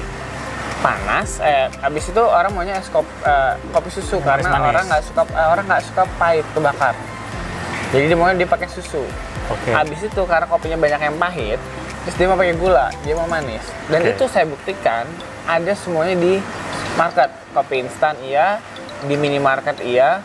Panas, 0.80 1.42
eh, 1.42 1.66
habis 1.82 2.06
itu 2.06 2.22
orang 2.22 2.54
maunya 2.54 2.78
es 2.78 2.86
kopi, 2.88 3.10
kopi 3.74 3.90
susu 3.90 4.22
Yang 4.22 4.28
karena 4.28 4.48
manis-manis. 4.48 4.70
orang 4.70 4.86
nggak 4.86 5.04
suka 5.04 5.22
eh, 5.26 5.48
orang 5.50 5.66
nggak 5.66 5.84
suka 5.84 6.04
pahit 6.16 6.46
kebakar. 6.54 6.96
Jadi 7.90 8.04
dia 8.06 8.18
maunya 8.18 8.36
dia 8.38 8.50
pakai 8.50 8.70
susu. 8.70 9.02
Oke. 9.50 9.72
Habis 9.74 10.00
itu 10.06 10.22
karena 10.26 10.46
kopinya 10.46 10.78
banyak 10.78 11.02
yang 11.02 11.18
pahit, 11.18 11.60
terus 12.04 12.16
dia 12.16 12.28
mau 12.28 12.38
pakai 12.38 12.54
gula, 12.56 12.90
dia 13.02 13.14
mau 13.14 13.26
manis. 13.26 13.62
Dan 13.90 14.04
Oke. 14.04 14.14
itu 14.14 14.24
saya 14.30 14.46
buktikan 14.46 15.06
ada 15.46 15.74
semuanya 15.74 16.16
di 16.16 16.38
market. 16.96 17.30
Kopi 17.52 17.76
instan 17.84 18.16
iya, 18.24 18.60
di 19.04 19.16
minimarket 19.16 19.80
iya, 19.80 20.20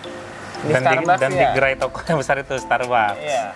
di 0.62 0.74
dan 0.74 0.82
di, 0.82 0.86
Starbucks 0.86 1.20
dan 1.20 1.30
di 1.30 1.42
iya. 1.42 1.52
gerai 1.54 1.74
toko 1.78 1.98
yang 2.02 2.18
besar 2.18 2.42
itu 2.42 2.54
Starbucks. 2.58 3.18
Iya. 3.22 3.54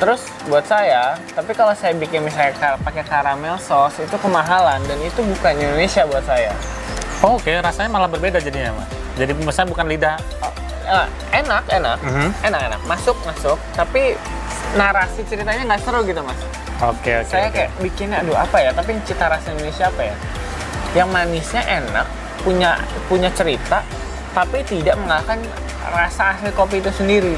Terus 0.00 0.24
buat 0.48 0.64
saya, 0.64 1.20
tapi 1.36 1.52
kalau 1.52 1.76
saya 1.76 1.92
bikin 1.92 2.24
misalnya 2.24 2.56
kar- 2.56 2.80
pakai 2.80 3.04
karamel 3.04 3.60
sauce 3.60 4.00
itu 4.00 4.16
kemahalan 4.16 4.80
dan 4.88 4.98
itu 5.04 5.20
bukan 5.20 5.52
Indonesia 5.52 6.08
buat 6.08 6.24
saya. 6.24 6.56
Oh, 7.20 7.36
Oke, 7.36 7.52
rasanya 7.60 7.92
malah 7.92 8.08
berbeda 8.08 8.40
jadinya, 8.40 8.72
Mas. 8.80 8.88
Jadi 9.20 9.36
misalnya 9.36 9.68
bukan 9.76 9.86
lidah. 9.92 10.16
Oh, 10.40 11.06
enak, 11.36 11.68
enak, 11.68 11.98
Mhm. 12.00 12.28
enak, 12.48 12.60
enak, 12.72 12.80
masuk, 12.88 13.12
masuk. 13.28 13.60
Tapi 13.76 14.16
narasi 14.72 15.20
ceritanya 15.28 15.68
nggak 15.68 15.82
seru 15.84 16.00
gitu 16.06 16.22
mas. 16.24 16.38
Oke, 16.80 17.20
oke. 17.20 17.28
saya 17.28 17.52
oke. 17.52 17.60
kayak 17.60 17.70
bikinnya, 17.84 18.24
aduh 18.24 18.40
apa 18.40 18.56
ya? 18.56 18.72
Tapi 18.72 18.96
cita 19.04 19.28
rasa 19.28 19.52
Indonesia 19.52 19.92
apa 19.92 20.00
ya? 20.00 20.14
Yang 20.92 21.08
manisnya 21.10 21.62
enak, 21.66 22.06
punya 22.42 22.78
punya 23.06 23.30
cerita, 23.34 23.82
tapi 24.34 24.62
tidak 24.66 24.98
mengalahkan 24.98 25.38
rasa 25.90 26.34
asli 26.34 26.50
kopi 26.54 26.82
itu 26.82 26.90
sendiri. 26.90 27.36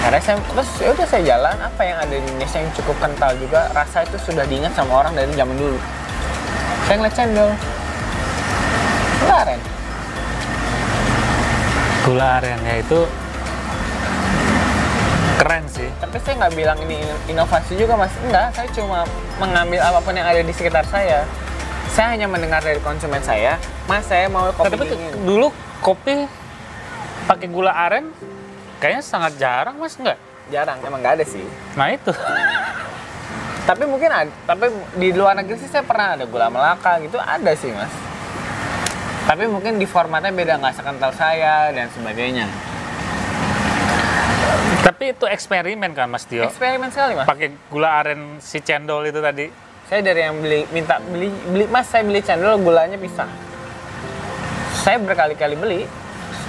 Karena 0.00 0.16
saya 0.16 0.40
terus 0.40 0.70
ya 0.80 0.88
udah 0.96 1.06
saya 1.06 1.22
jalan 1.36 1.56
apa 1.60 1.82
yang 1.84 2.00
ada 2.00 2.14
di 2.16 2.24
Indonesia 2.24 2.56
yang 2.56 2.72
cukup 2.72 2.96
kental 3.04 3.36
juga 3.36 3.68
rasa 3.76 4.08
itu 4.08 4.16
sudah 4.16 4.48
diingat 4.48 4.72
sama 4.72 5.04
orang 5.04 5.12
dari 5.12 5.28
zaman 5.36 5.56
dulu. 5.60 5.76
Saya 6.88 6.96
ngeliat 6.96 7.14
cendol, 7.14 7.50
kemarin 9.20 9.60
gula 12.00 12.40
aren 12.40 12.60
ya 12.64 12.74
itu 12.80 13.00
keren 15.36 15.64
sih. 15.68 15.88
tapi 16.00 16.16
saya 16.24 16.34
nggak 16.44 16.54
bilang 16.56 16.78
ini 16.84 17.00
inovasi 17.28 17.76
juga 17.76 17.96
mas 17.96 18.12
enggak 18.24 18.52
saya 18.56 18.68
cuma 18.72 19.04
mengambil 19.40 19.80
apa 19.84 20.00
pun 20.00 20.16
yang 20.16 20.28
ada 20.28 20.40
di 20.40 20.52
sekitar 20.52 20.84
saya 20.88 21.24
saya 21.90 22.14
hanya 22.14 22.26
mendengar 22.26 22.60
dari 22.60 22.78
konsumen 22.80 23.20
saya 23.20 23.58
mas 23.84 24.06
saya 24.06 24.26
mau 24.26 24.46
kopi 24.50 24.70
Tapi 24.70 24.84
dingin 24.86 25.12
dulu 25.20 25.48
kopi 25.80 26.24
pakai 27.26 27.46
gula 27.46 27.70
aren 27.70 28.10
kayaknya 28.78 29.02
sangat 29.02 29.36
jarang, 29.36 29.76
Mas, 29.76 29.94
enggak? 29.94 30.16
jarang 30.48 30.80
emang 30.80 30.98
nggak 30.98 31.20
ada 31.20 31.24
sih 31.24 31.44
Nah, 31.74 31.92
itu. 31.92 32.10
tapi 33.68 33.86
mungkin 33.86 34.08
ada 34.08 34.30
tapi 34.44 34.66
di 34.96 35.12
luar 35.12 35.36
negeri 35.36 35.54
sih 35.56 35.68
saya 35.68 35.84
pernah 35.84 36.16
ada 36.16 36.24
gula 36.24 36.48
melaka 36.48 36.98
gitu 36.98 37.14
ada 37.16 37.52
sih 37.54 37.70
mas 37.70 37.92
tapi 39.22 39.46
mungkin 39.46 39.78
di 39.78 39.86
formatnya 39.86 40.32
beda 40.32 40.58
nggak 40.58 40.74
sekental 40.74 41.12
saya 41.12 41.70
dan 41.70 41.86
sebagainya 41.88 42.46
Tapi 44.80 45.12
itu 45.12 45.28
eksperimen 45.28 45.92
kan, 45.92 46.08
Mas 46.08 46.24
Tio? 46.24 46.40
eksperimen 46.42 46.88
sekali 46.88 47.12
mas 47.12 47.28
Pakai 47.28 47.52
gula 47.68 48.00
aren 48.00 48.40
si 48.40 48.58
cendol 48.58 49.04
itu 49.04 49.20
tadi. 49.20 49.46
Saya 49.90 50.06
dari 50.06 50.22
yang 50.22 50.38
beli 50.38 50.62
minta 50.70 51.02
beli 51.02 51.34
beli 51.50 51.66
mas 51.66 51.90
saya 51.90 52.06
beli 52.06 52.22
cendol 52.22 52.62
gulanya 52.62 52.94
pisah. 52.94 53.26
Saya 54.86 55.02
berkali-kali 55.02 55.58
beli 55.58 55.82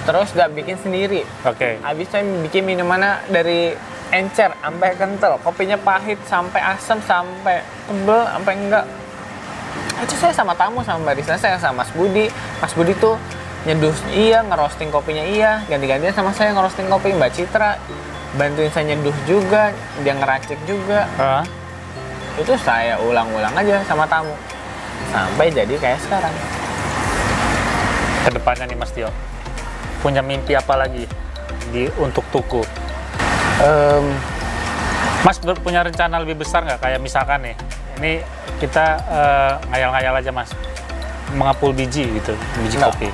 terus 0.06 0.30
gak 0.30 0.54
bikin 0.54 0.78
sendiri. 0.78 1.26
Oke. 1.42 1.82
habis 1.82 2.06
saya 2.06 2.22
bikin 2.22 2.62
minumannya 2.62 3.18
dari 3.34 3.74
encer 4.14 4.54
sampai 4.62 4.94
kental. 4.94 5.42
Kopinya 5.42 5.74
pahit 5.74 6.22
sampai 6.30 6.62
asam 6.62 7.02
sampai 7.02 7.66
tebel 7.90 8.22
sampai 8.30 8.54
enggak. 8.54 8.86
Itu 10.06 10.14
saya 10.22 10.30
sama 10.30 10.54
tamu 10.54 10.86
sama 10.86 11.10
barista 11.10 11.34
saya 11.34 11.58
sama 11.58 11.82
Mas 11.82 11.90
Budi. 11.98 12.30
Mas 12.62 12.72
Budi 12.78 12.94
tuh 13.02 13.18
nyeduh 13.66 13.94
iya 14.14 14.46
ngerosting 14.46 14.94
kopinya 14.94 15.26
iya. 15.26 15.66
Ganti-gantian 15.66 16.14
sama 16.14 16.30
saya 16.30 16.54
ngerosting 16.54 16.86
kopi 16.86 17.10
Mbak 17.10 17.30
Citra. 17.34 17.74
Bantuin 18.38 18.70
saya 18.70 18.94
nyeduh 18.94 19.14
juga 19.26 19.74
dia 20.06 20.14
ngeracik 20.14 20.62
juga. 20.62 21.10
Ah, 21.18 21.42
itu 22.34 22.52
saya 22.58 22.96
ulang-ulang 22.98 23.52
aja 23.52 23.84
sama 23.84 24.04
tamu 24.04 24.32
sampai 25.08 25.48
jadi 25.48 25.74
kayak 25.76 26.00
sekarang 26.00 26.32
ke 28.22 28.30
depannya 28.30 28.64
nih, 28.64 28.78
Mas 28.78 28.94
Tio. 28.94 29.10
Punya 29.98 30.22
mimpi 30.22 30.54
apa 30.54 30.78
lagi 30.78 31.04
di 31.68 31.90
untuk 31.98 32.22
tuku? 32.30 32.62
Em, 33.58 34.14
Mas 35.22 35.38
ber- 35.38 35.58
punya 35.58 35.82
rencana 35.82 36.18
lebih 36.18 36.38
besar 36.38 36.62
nggak? 36.62 36.78
Kayak 36.78 36.98
misalkan 36.98 37.42
nih, 37.42 37.54
ini 37.98 38.12
kita 38.58 38.86
eh, 39.02 39.52
ngayal-ngayal 39.70 40.14
aja 40.18 40.30
mas, 40.30 40.50
mengapul 41.34 41.70
biji 41.70 42.06
gitu, 42.12 42.34
biji 42.58 42.78
Nggak. 42.78 42.90
kopi. 42.90 43.08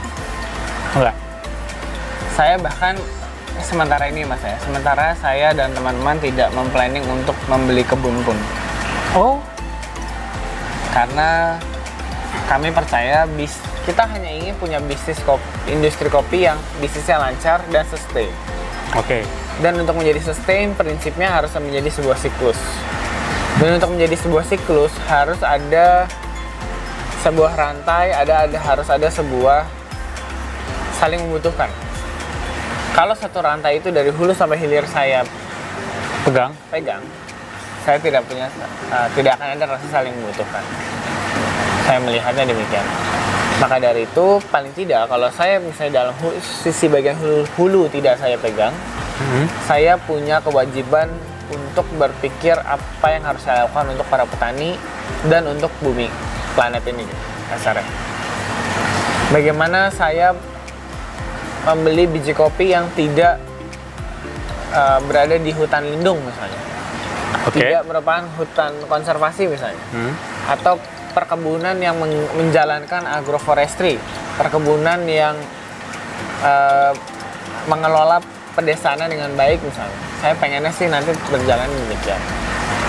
Enggak. 0.95 1.17
saya 2.33 2.55
bahkan 2.55 2.95
sementara 3.59 4.07
ini 4.07 4.23
mas 4.23 4.39
ya 4.41 4.55
sementara 4.63 5.11
saya 5.19 5.51
dan 5.51 5.75
teman-teman 5.75 6.15
tidak 6.23 6.49
memplanning 6.55 7.03
untuk 7.05 7.35
membeli 7.45 7.83
kebun 7.83 8.15
pun 8.23 8.39
Oh, 9.17 9.41
karena 10.93 11.57
kami 12.49 12.73
percaya 12.73 13.29
bis 13.37 13.57
kita 13.85 14.05
hanya 14.05 14.29
ingin 14.29 14.53
punya 14.61 14.81
bisnis 14.85 15.17
kopi, 15.25 15.45
industri 15.69 16.09
kopi 16.13 16.45
yang 16.45 16.61
bisnisnya 16.81 17.17
lancar 17.17 17.65
dan 17.73 17.85
sustain 17.89 18.29
oke. 18.93 19.25
dan 19.65 19.73
untuk 19.81 19.97
menjadi 19.97 20.21
sustain 20.33 20.77
prinsipnya 20.77 21.29
harus 21.29 21.53
menjadi 21.57 21.89
sebuah 21.93 22.17
siklus 22.21 22.61
dan 23.61 23.81
untuk 23.81 23.97
menjadi 23.97 24.17
sebuah 24.21 24.45
siklus 24.45 24.93
harus 25.09 25.41
ada 25.41 26.05
sebuah 27.25 27.53
rantai 27.57 28.13
ada 28.13 28.49
ada 28.49 28.59
harus 28.61 28.89
ada 28.93 29.09
sebuah 29.09 29.65
saling 31.01 31.21
membutuhkan 31.25 31.73
kalau 32.93 33.17
satu 33.17 33.41
rantai 33.41 33.81
itu 33.81 33.89
dari 33.93 34.13
hulu 34.13 34.33
sampai 34.37 34.61
hilir 34.61 34.85
saya 34.89 35.25
Pegang. 36.27 36.53
pegang 36.69 37.01
saya 37.89 37.97
tidak 38.05 38.21
punya 38.29 38.53
uh, 38.93 39.09
tidak 39.17 39.41
akan 39.41 39.49
ada 39.57 39.65
rasa 39.65 39.87
saling 39.89 40.13
membutuhkan 40.13 40.61
saya 41.89 41.99
melihatnya 42.05 42.45
demikian 42.53 42.85
maka 43.57 43.81
dari 43.81 44.05
itu 44.05 44.27
paling 44.53 44.71
tidak 44.77 45.09
kalau 45.09 45.33
saya 45.33 45.57
misalnya 45.57 46.05
dalam 46.05 46.15
sisi 46.45 46.87
bagian 46.93 47.17
hulu, 47.17 47.49
hulu 47.57 47.83
tidak 47.89 48.21
saya 48.21 48.37
pegang 48.37 48.77
Hmm. 49.19 49.51
saya 49.67 49.99
punya 49.99 50.39
kewajiban 50.39 51.11
untuk 51.51 51.83
berpikir 51.99 52.55
apa 52.55 53.07
yang 53.11 53.27
harus 53.27 53.43
saya 53.43 53.67
lakukan 53.67 53.99
untuk 53.99 54.07
para 54.07 54.23
petani 54.23 54.79
dan 55.27 55.43
untuk 55.51 55.75
bumi 55.83 56.07
planet 56.55 56.87
ini 56.87 57.03
kasarnya. 57.51 57.83
Bagaimana 59.35 59.91
saya 59.91 60.39
membeli 61.67 62.07
biji 62.07 62.31
kopi 62.31 62.71
yang 62.71 62.87
tidak 62.95 63.43
uh, 64.71 65.03
berada 65.03 65.35
di 65.35 65.51
hutan 65.51 65.83
lindung 65.83 66.23
misalnya, 66.23 66.61
Oke. 67.49 67.59
tidak 67.65 67.83
merupakan 67.85 68.25
hutan 68.37 68.73
konservasi 68.85 69.49
misalnya, 69.49 69.81
Hmm. 69.91 70.13
atau 70.47 70.77
perkebunan 71.13 71.75
yang 71.81 71.97
men- 71.97 72.29
menjalankan 72.37 73.03
agroforestry, 73.09 73.97
perkebunan 74.37 75.03
yang 75.09 75.35
uh, 76.45 76.93
mengelola 77.67 78.21
pedesaannya 78.55 79.09
dengan 79.09 79.31
baik 79.35 79.59
misalnya. 79.61 79.99
Saya 80.21 80.35
pengennya 80.37 80.71
sih 80.71 80.87
nanti 80.87 81.11
berjalan 81.31 81.67
demikian. 81.67 82.21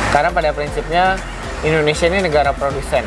Karena 0.10 0.30
pada 0.30 0.50
prinsipnya 0.50 1.14
Indonesia 1.62 2.06
ini 2.10 2.26
negara 2.26 2.50
produsen 2.54 3.06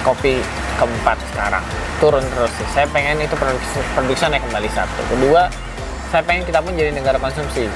kopi 0.00 0.38
keempat 0.78 1.18
sekarang 1.34 1.64
turun 1.98 2.22
terus 2.22 2.52
sih. 2.56 2.66
Saya 2.72 2.86
pengen 2.88 3.20
itu 3.20 3.34
produksi 3.36 3.78
produksinya 3.92 4.38
naik 4.38 4.44
kembali 4.48 4.70
satu. 4.70 5.00
Kedua, 5.10 5.42
saya 6.08 6.22
pengen 6.22 6.46
kita 6.46 6.62
pun 6.62 6.72
jadi 6.72 6.94
negara 6.94 7.18
konsumsi. 7.18 7.66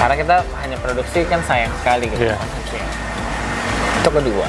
Karena 0.00 0.14
kita 0.16 0.36
hanya 0.64 0.76
produksi 0.80 1.28
kan 1.28 1.44
sayang 1.44 1.68
sekali 1.84 2.08
gitu 2.08 2.24
Iya. 2.24 2.40
konsumsinya. 2.40 2.92
Itu 4.00 4.08
kedua. 4.08 4.46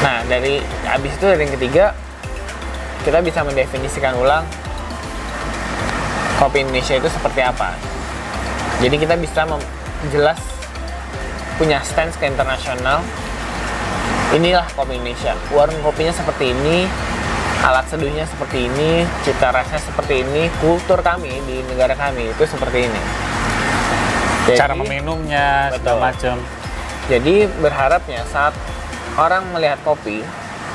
Nah 0.00 0.24
dari 0.24 0.64
habis 0.88 1.12
itu 1.12 1.24
dari 1.28 1.44
yang 1.44 1.52
ketiga 1.52 1.84
kita 3.04 3.20
bisa 3.20 3.44
mendefinisikan 3.44 4.16
ulang 4.16 4.48
kopi 6.40 6.64
Indonesia 6.64 6.96
itu 6.96 7.12
seperti 7.12 7.44
apa. 7.44 7.76
Jadi 8.80 8.96
kita 8.96 9.20
bisa 9.20 9.44
jelas 10.08 10.40
punya 11.58 11.82
stance 11.82 12.14
ke 12.16 12.24
internasional. 12.30 13.02
Inilah 14.32 14.64
kopi 14.72 14.96
Indonesia. 14.96 15.34
Warung 15.50 15.82
kopinya 15.82 16.14
seperti 16.14 16.54
ini, 16.54 16.86
alat 17.64 17.90
seduhnya 17.90 18.22
seperti 18.24 18.70
ini, 18.70 19.02
cita 19.26 19.50
rasanya 19.50 19.82
seperti 19.82 20.22
ini, 20.22 20.46
kultur 20.62 21.00
kami 21.02 21.42
di 21.48 21.64
negara 21.66 21.96
kami 21.98 22.30
itu 22.30 22.44
seperti 22.46 22.86
ini. 22.86 23.27
Cara 24.56 24.72
Jadi- 24.72 24.80
meminumnya 24.80 25.72
segala 25.74 25.82
Betul. 25.82 25.98
macam. 26.00 26.36
Jadi 27.08 27.34
berharapnya 27.60 28.20
saat 28.28 28.52
orang 29.16 29.42
melihat 29.56 29.80
kopi 29.82 30.20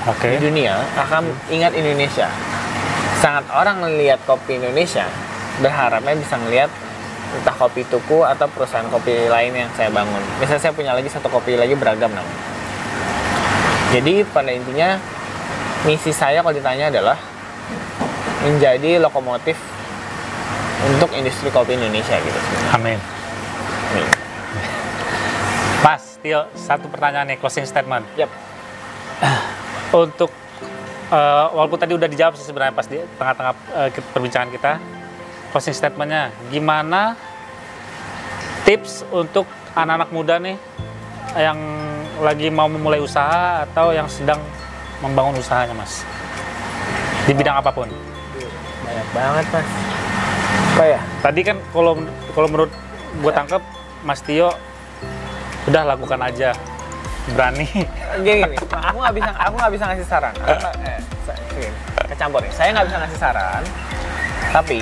Oke. 0.09 0.34
di 0.34 0.38
dunia 0.41 0.82
akan 0.97 1.30
ingat 1.49 1.74
Indonesia. 1.78 2.28
Saat 3.21 3.45
orang 3.53 3.86
melihat 3.86 4.19
kopi 4.28 4.59
Indonesia, 4.59 5.07
berharapnya 5.61 6.17
bisa 6.17 6.36
melihat 6.43 6.67
entah 7.34 7.55
kopi 7.55 7.82
tuku 7.88 8.21
atau 8.21 8.45
perusahaan 8.51 8.86
kopi 8.89 9.30
lain 9.30 9.53
yang 9.55 9.69
saya 9.74 9.89
bangun. 9.89 10.21
Misalnya 10.38 10.61
saya 10.69 10.74
punya 10.76 10.91
lagi 10.93 11.09
satu 11.09 11.30
kopi 11.32 11.57
lagi 11.57 11.74
beragam 11.74 12.11
namanya. 12.11 12.41
Jadi 13.93 14.26
pada 14.26 14.49
intinya 14.49 14.97
misi 15.86 16.09
saya 16.09 16.41
kalau 16.41 16.53
ditanya 16.53 16.89
adalah 16.89 17.17
menjadi 18.43 18.99
lokomotif 18.99 19.55
untuk 20.89 21.13
industri 21.15 21.47
kopi 21.53 21.78
Indonesia 21.78 22.17
gitu. 22.19 22.39
Amin. 22.76 22.97
Tio, 26.24 26.47
satu 26.55 26.88
pertanyaan 26.88 27.28
nih, 27.28 27.38
closing 27.38 27.67
statement. 27.67 28.07
Yap. 28.15 28.32
Untuk 30.07 30.32
eh, 31.11 31.45
walaupun 31.51 31.76
tadi 31.76 31.93
udah 31.99 32.07
dijawab 32.07 32.39
sih 32.39 32.47
sebenarnya 32.47 32.74
pas 32.74 32.88
di 32.88 32.97
tengah-tengah 33.19 33.53
ke- 33.91 34.07
perbincangan 34.15 34.49
kita, 34.55 34.80
closing 35.51 35.76
statementnya, 35.76 36.32
gimana 36.47 37.19
tips 38.63 39.03
untuk 39.11 39.43
anak-anak 39.76 40.09
muda 40.15 40.39
nih 40.39 40.55
yang 41.36 41.59
lagi 42.24 42.47
mau 42.47 42.71
memulai 42.71 43.03
usaha 43.03 43.67
atau 43.67 43.91
yang 43.91 44.07
sedang 44.07 44.39
membangun 45.03 45.36
usahanya, 45.36 45.76
Mas? 45.76 46.07
Di 47.28 47.36
bidang 47.36 47.59
apa 47.59 47.69
pun. 47.69 47.91
Banyak 48.88 49.07
banget 49.11 49.45
mas. 49.51 49.69
Apa 50.74 50.84
ya? 50.88 50.99
Tadi 51.19 51.41
kan 51.43 51.57
kalau 51.76 51.99
kalau 52.32 52.47
menurut 52.47 52.71
gue 53.19 53.32
tangkap 53.32 53.61
Mas 54.03 54.19
Tio 54.24 54.51
udah 55.70 55.84
lakukan 55.95 56.20
aja 56.20 56.51
berani 57.32 57.68
Gini, 58.20 58.43
gini. 58.43 58.55
aku 58.68 58.97
nggak 58.99 59.16
bisa 59.16 59.30
aku 59.32 59.55
nggak 59.55 59.74
bisa 59.74 59.84
ngasih 59.89 60.07
saran. 60.07 60.34
Aku 60.43 60.68
eh, 60.84 61.72
kecampur 62.11 62.43
ya. 62.43 62.51
Saya 62.51 62.70
nggak 62.76 62.86
bisa 62.91 62.97
ngasih 62.99 63.20
saran, 63.20 63.64
tapi 64.51 64.82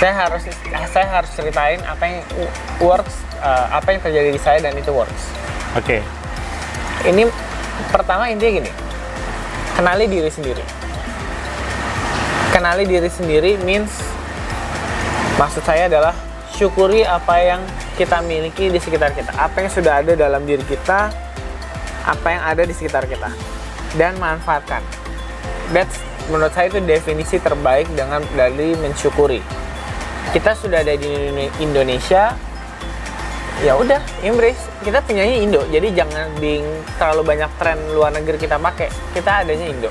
saya 0.00 0.12
harus 0.16 0.42
saya 0.90 1.06
harus 1.06 1.30
ceritain 1.36 1.80
apa 1.84 2.02
yang 2.08 2.18
works, 2.80 3.14
eh, 3.38 3.66
apa 3.68 3.88
yang 3.94 4.00
terjadi 4.00 4.30
di 4.32 4.40
saya 4.40 4.58
dan 4.64 4.74
itu 4.74 4.90
works. 4.90 5.30
oke 5.76 6.00
Ini 7.04 7.28
pertama 7.92 8.32
intinya 8.32 8.64
gini, 8.64 8.70
kenali 9.76 10.04
diri 10.08 10.30
sendiri. 10.32 10.64
Kenali 12.48 12.86
diri 12.86 13.10
sendiri 13.12 13.60
means 13.60 13.92
maksud 15.36 15.60
saya 15.66 15.90
adalah 15.90 16.14
syukuri 16.54 17.02
apa 17.02 17.34
yang 17.42 17.60
kita 17.94 18.18
miliki 18.26 18.70
di 18.70 18.78
sekitar 18.82 19.14
kita, 19.14 19.30
apa 19.38 19.62
yang 19.62 19.70
sudah 19.70 20.02
ada 20.02 20.12
dalam 20.18 20.42
diri 20.42 20.62
kita, 20.66 21.14
apa 22.04 22.26
yang 22.26 22.42
ada 22.42 22.62
di 22.66 22.74
sekitar 22.74 23.06
kita, 23.06 23.30
dan 23.94 24.18
manfaatkan. 24.18 24.82
That's 25.70 25.96
menurut 26.28 26.52
saya 26.52 26.72
itu 26.72 26.80
definisi 26.82 27.36
terbaik 27.38 27.88
dengan 27.94 28.24
dari 28.34 28.74
mensyukuri. 28.76 29.40
Kita 30.34 30.56
sudah 30.58 30.82
ada 30.82 30.98
di 30.98 31.30
Indonesia, 31.62 32.34
ya 33.62 33.78
udah 33.78 34.02
embrace. 34.26 34.66
Kita 34.82 35.00
punyanya 35.00 35.36
Indo 35.38 35.62
jadi 35.70 35.94
jangan 35.94 36.34
bing 36.42 36.66
terlalu 36.98 37.22
banyak 37.24 37.50
tren 37.56 37.78
luar 37.94 38.10
negeri 38.10 38.42
kita 38.42 38.58
pakai. 38.58 38.90
Kita 39.14 39.46
adanya 39.46 39.70
Indo. 39.70 39.90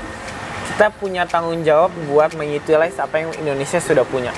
Kita 0.74 0.90
punya 0.90 1.22
tanggung 1.24 1.62
jawab 1.62 1.94
buat 2.10 2.34
mengutilize 2.34 2.98
apa 2.98 3.22
yang 3.22 3.30
Indonesia 3.40 3.78
sudah 3.78 4.02
punya. 4.04 4.34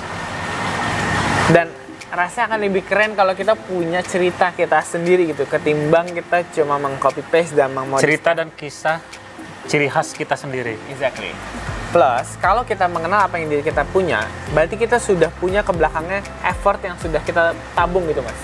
Dan 1.49 1.86
rasanya 2.07 2.55
akan 2.55 2.59
lebih 2.63 2.83
keren 2.87 3.11
kalau 3.19 3.35
kita 3.35 3.53
punya 3.59 3.99
cerita 3.99 4.55
kita 4.55 4.79
sendiri 4.79 5.35
gitu 5.35 5.43
ketimbang 5.43 6.07
kita 6.15 6.47
cuma 6.55 6.79
mengcopy 6.79 7.19
paste 7.27 7.55
dan 7.55 7.75
mengmodif 7.75 8.07
cerita 8.07 8.31
dan 8.31 8.47
kisah 8.55 9.03
ciri 9.67 9.91
khas 9.91 10.15
kita 10.15 10.39
sendiri 10.39 10.79
Exactly. 10.87 11.35
Plus, 11.87 12.27
kalau 12.43 12.67
kita 12.67 12.83
mengenal 12.91 13.31
apa 13.31 13.39
yang 13.39 13.47
diri 13.47 13.63
kita 13.63 13.87
punya, 13.87 14.27
berarti 14.51 14.75
kita 14.75 14.99
sudah 14.99 15.31
punya 15.39 15.63
ke 15.63 15.71
belakangnya 15.71 16.19
effort 16.43 16.83
yang 16.83 16.99
sudah 16.99 17.23
kita 17.23 17.55
tabung 17.79 18.03
gitu, 18.11 18.19
Mas. 18.19 18.35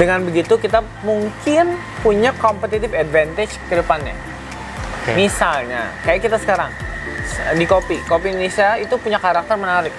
Dengan 0.00 0.24
begitu, 0.24 0.56
kita 0.56 0.80
mungkin 1.04 1.76
punya 2.00 2.32
competitive 2.40 2.96
advantage 2.96 3.52
ke 3.68 3.76
depannya. 3.76 4.16
Oke. 5.04 5.12
Misalnya, 5.12 5.92
kayak 6.00 6.24
kita 6.24 6.40
sekarang 6.40 6.72
di 7.60 7.68
kopi, 7.68 8.00
kopi 8.08 8.32
Indonesia 8.32 8.80
itu 8.80 8.96
punya 8.96 9.20
karakter 9.20 9.60
menarik. 9.60 9.92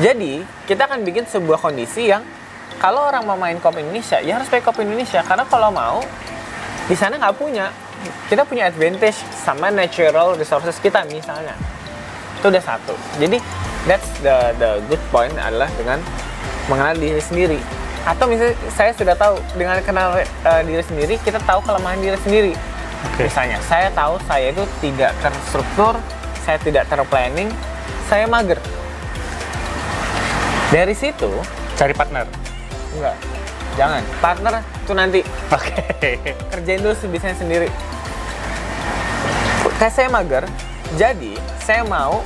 Jadi, 0.00 0.40
kita 0.64 0.88
akan 0.88 1.04
bikin 1.04 1.28
sebuah 1.28 1.60
kondisi 1.60 2.08
yang 2.08 2.24
kalau 2.80 3.04
orang 3.04 3.28
mau 3.28 3.36
main 3.36 3.60
kopi 3.60 3.84
Indonesia, 3.84 4.16
ya 4.24 4.40
harus 4.40 4.48
pakai 4.48 4.64
kopi 4.64 4.88
Indonesia. 4.88 5.20
Karena 5.20 5.44
kalau 5.44 5.68
mau, 5.68 6.00
di 6.88 6.96
sana 6.96 7.20
nggak 7.20 7.36
punya. 7.36 7.68
Kita 8.32 8.48
punya 8.48 8.72
advantage 8.72 9.20
sama 9.36 9.68
natural 9.68 10.32
resources 10.40 10.80
kita 10.80 11.04
misalnya. 11.12 11.52
Itu 12.40 12.48
udah 12.48 12.64
satu. 12.64 12.96
Jadi, 13.20 13.36
that's 13.84 14.08
the 14.24 14.56
the 14.56 14.80
good 14.88 15.02
point 15.12 15.36
adalah 15.36 15.68
dengan 15.76 16.00
mengenal 16.72 16.96
diri 16.96 17.20
sendiri. 17.20 17.60
Atau 18.08 18.24
misalnya 18.32 18.56
saya 18.72 18.96
sudah 18.96 19.12
tahu 19.12 19.36
dengan 19.60 19.76
kenal 19.84 20.16
eh, 20.16 20.62
diri 20.64 20.80
sendiri, 20.80 21.14
kita 21.20 21.36
tahu 21.44 21.60
kelemahan 21.60 22.00
diri 22.00 22.16
sendiri. 22.24 22.52
Oke. 23.12 23.28
Misalnya, 23.28 23.60
saya 23.68 23.92
tahu 23.92 24.16
saya 24.24 24.48
itu 24.48 24.64
tidak 24.80 25.12
terstruktur, 25.20 26.00
saya 26.40 26.56
tidak 26.64 26.88
terplanning, 26.88 27.52
saya 28.08 28.24
mager. 28.24 28.56
Dari 30.70 30.94
situ, 30.94 31.26
cari 31.74 31.90
partner 31.90 32.30
enggak, 32.94 33.18
jangan. 33.74 34.02
Partner 34.22 34.54
itu 34.62 34.92
nanti 34.94 35.20
oke 35.50 35.74
kerjain 36.46 36.78
dulu 36.78 36.94
bisnisnya 37.10 37.34
sendiri. 37.34 37.68
Kayak 39.82 39.94
saya 39.98 40.08
mager, 40.14 40.44
jadi 40.94 41.34
saya 41.58 41.82
mau 41.82 42.22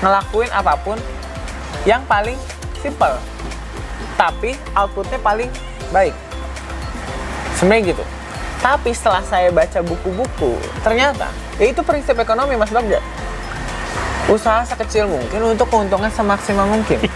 ngelakuin 0.00 0.48
apa 0.48 0.80
pun 0.80 0.96
yang 1.84 2.00
paling 2.08 2.40
simple, 2.80 3.20
tapi 4.16 4.56
outputnya 4.72 5.20
paling 5.20 5.52
baik. 5.92 6.16
Sebenarnya 7.60 7.92
gitu. 7.92 8.04
Tapi 8.62 8.96
setelah 8.96 9.20
saya 9.26 9.52
baca 9.52 9.82
buku-buku, 9.84 10.56
ternyata 10.80 11.28
ya 11.60 11.68
itu 11.68 11.84
prinsip 11.84 12.16
ekonomi 12.16 12.56
Mas 12.56 12.72
Bagja. 12.72 13.02
Usaha 14.32 14.64
sekecil 14.64 15.04
mungkin 15.04 15.52
untuk 15.52 15.68
keuntungan 15.68 16.08
semaksimal 16.08 16.64
mungkin. 16.64 16.98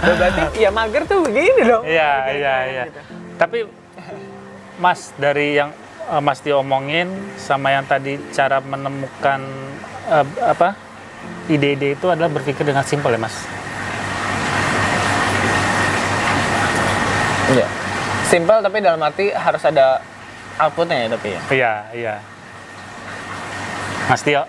Ya, 0.00 0.16
berarti 0.16 0.42
ya 0.56 0.72
mager 0.72 1.04
tuh 1.04 1.20
begini 1.28 1.60
dong. 1.60 1.84
Iya, 1.84 2.12
iya, 2.32 2.54
iya. 2.72 2.82
Gitu. 2.88 3.00
Tapi 3.36 3.68
Mas 4.80 5.12
dari 5.20 5.60
yang 5.60 5.76
eh, 6.08 6.22
Mas 6.24 6.40
Tio 6.40 6.64
omongin 6.64 7.12
sama 7.36 7.68
yang 7.68 7.84
tadi 7.84 8.16
cara 8.32 8.64
menemukan 8.64 9.44
eh, 10.08 10.24
apa 10.40 10.72
ide-ide 11.52 12.00
itu 12.00 12.08
adalah 12.08 12.32
berpikir 12.32 12.64
dengan 12.64 12.80
simpel 12.80 13.12
ya 13.12 13.20
Mas. 13.20 13.36
Iya. 17.52 17.68
Simple 18.24 18.64
tapi 18.64 18.80
dalam 18.80 19.04
arti 19.04 19.28
harus 19.36 19.62
ada 19.68 20.00
outputnya 20.56 20.96
ya 20.96 21.08
tapi 21.12 21.28
ya. 21.28 21.40
Iya, 21.52 21.72
iya. 21.92 22.14
Mas 24.08 24.24
Tio, 24.24 24.48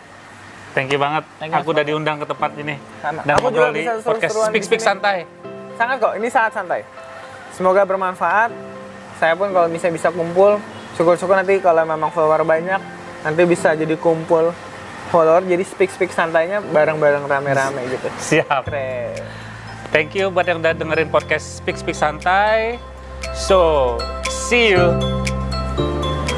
thank 0.74 0.90
you 0.92 1.00
banget. 1.00 1.24
Thank 1.38 1.52
you, 1.52 1.62
Aku 1.62 1.72
udah 1.76 1.86
diundang 1.86 2.18
ke 2.22 2.26
tempat 2.28 2.52
ini 2.58 2.76
Sama. 3.00 3.22
dan 3.24 3.34
Aku 3.38 3.48
juga 3.52 3.70
ngobrol 3.70 3.72
di 3.76 3.84
podcast 4.04 4.36
Speak 4.48 4.64
Speak. 4.64 4.82
Santai. 4.82 5.24
Sangat 5.76 5.98
kok, 5.98 6.14
ini 6.18 6.28
sangat 6.30 6.52
santai. 6.56 6.82
Semoga 7.56 7.82
bermanfaat. 7.84 8.52
Saya 9.20 9.34
pun 9.38 9.54
kalau 9.54 9.70
bisa 9.70 9.88
bisa 9.94 10.10
kumpul, 10.10 10.58
syukur-syukur 10.98 11.38
nanti 11.38 11.62
kalau 11.62 11.86
memang 11.86 12.10
follower 12.10 12.42
banyak, 12.42 12.82
nanti 13.22 13.42
bisa 13.46 13.78
jadi 13.78 13.94
kumpul 13.98 14.50
follower, 15.12 15.44
jadi 15.44 15.62
speak-speak 15.62 16.10
santainya 16.16 16.64
bareng-bareng 16.64 17.28
rame-rame 17.28 17.82
gitu. 17.92 18.08
Siap. 18.18 18.66
Keren. 18.66 19.20
Thank 19.92 20.16
you 20.16 20.32
buat 20.32 20.48
yang 20.48 20.64
udah 20.64 20.72
dengerin 20.72 21.12
podcast 21.12 21.60
Speak 21.60 21.76
Speak 21.76 22.00
Santai. 22.00 22.80
So, 23.36 24.00
see 24.32 24.72
you. 24.72 24.96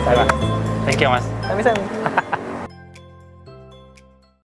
Salam. 0.03 0.27
Thank 0.83 0.99
you, 0.99 1.07
Mas. 1.07 1.23
Sami-sami. 1.45 1.79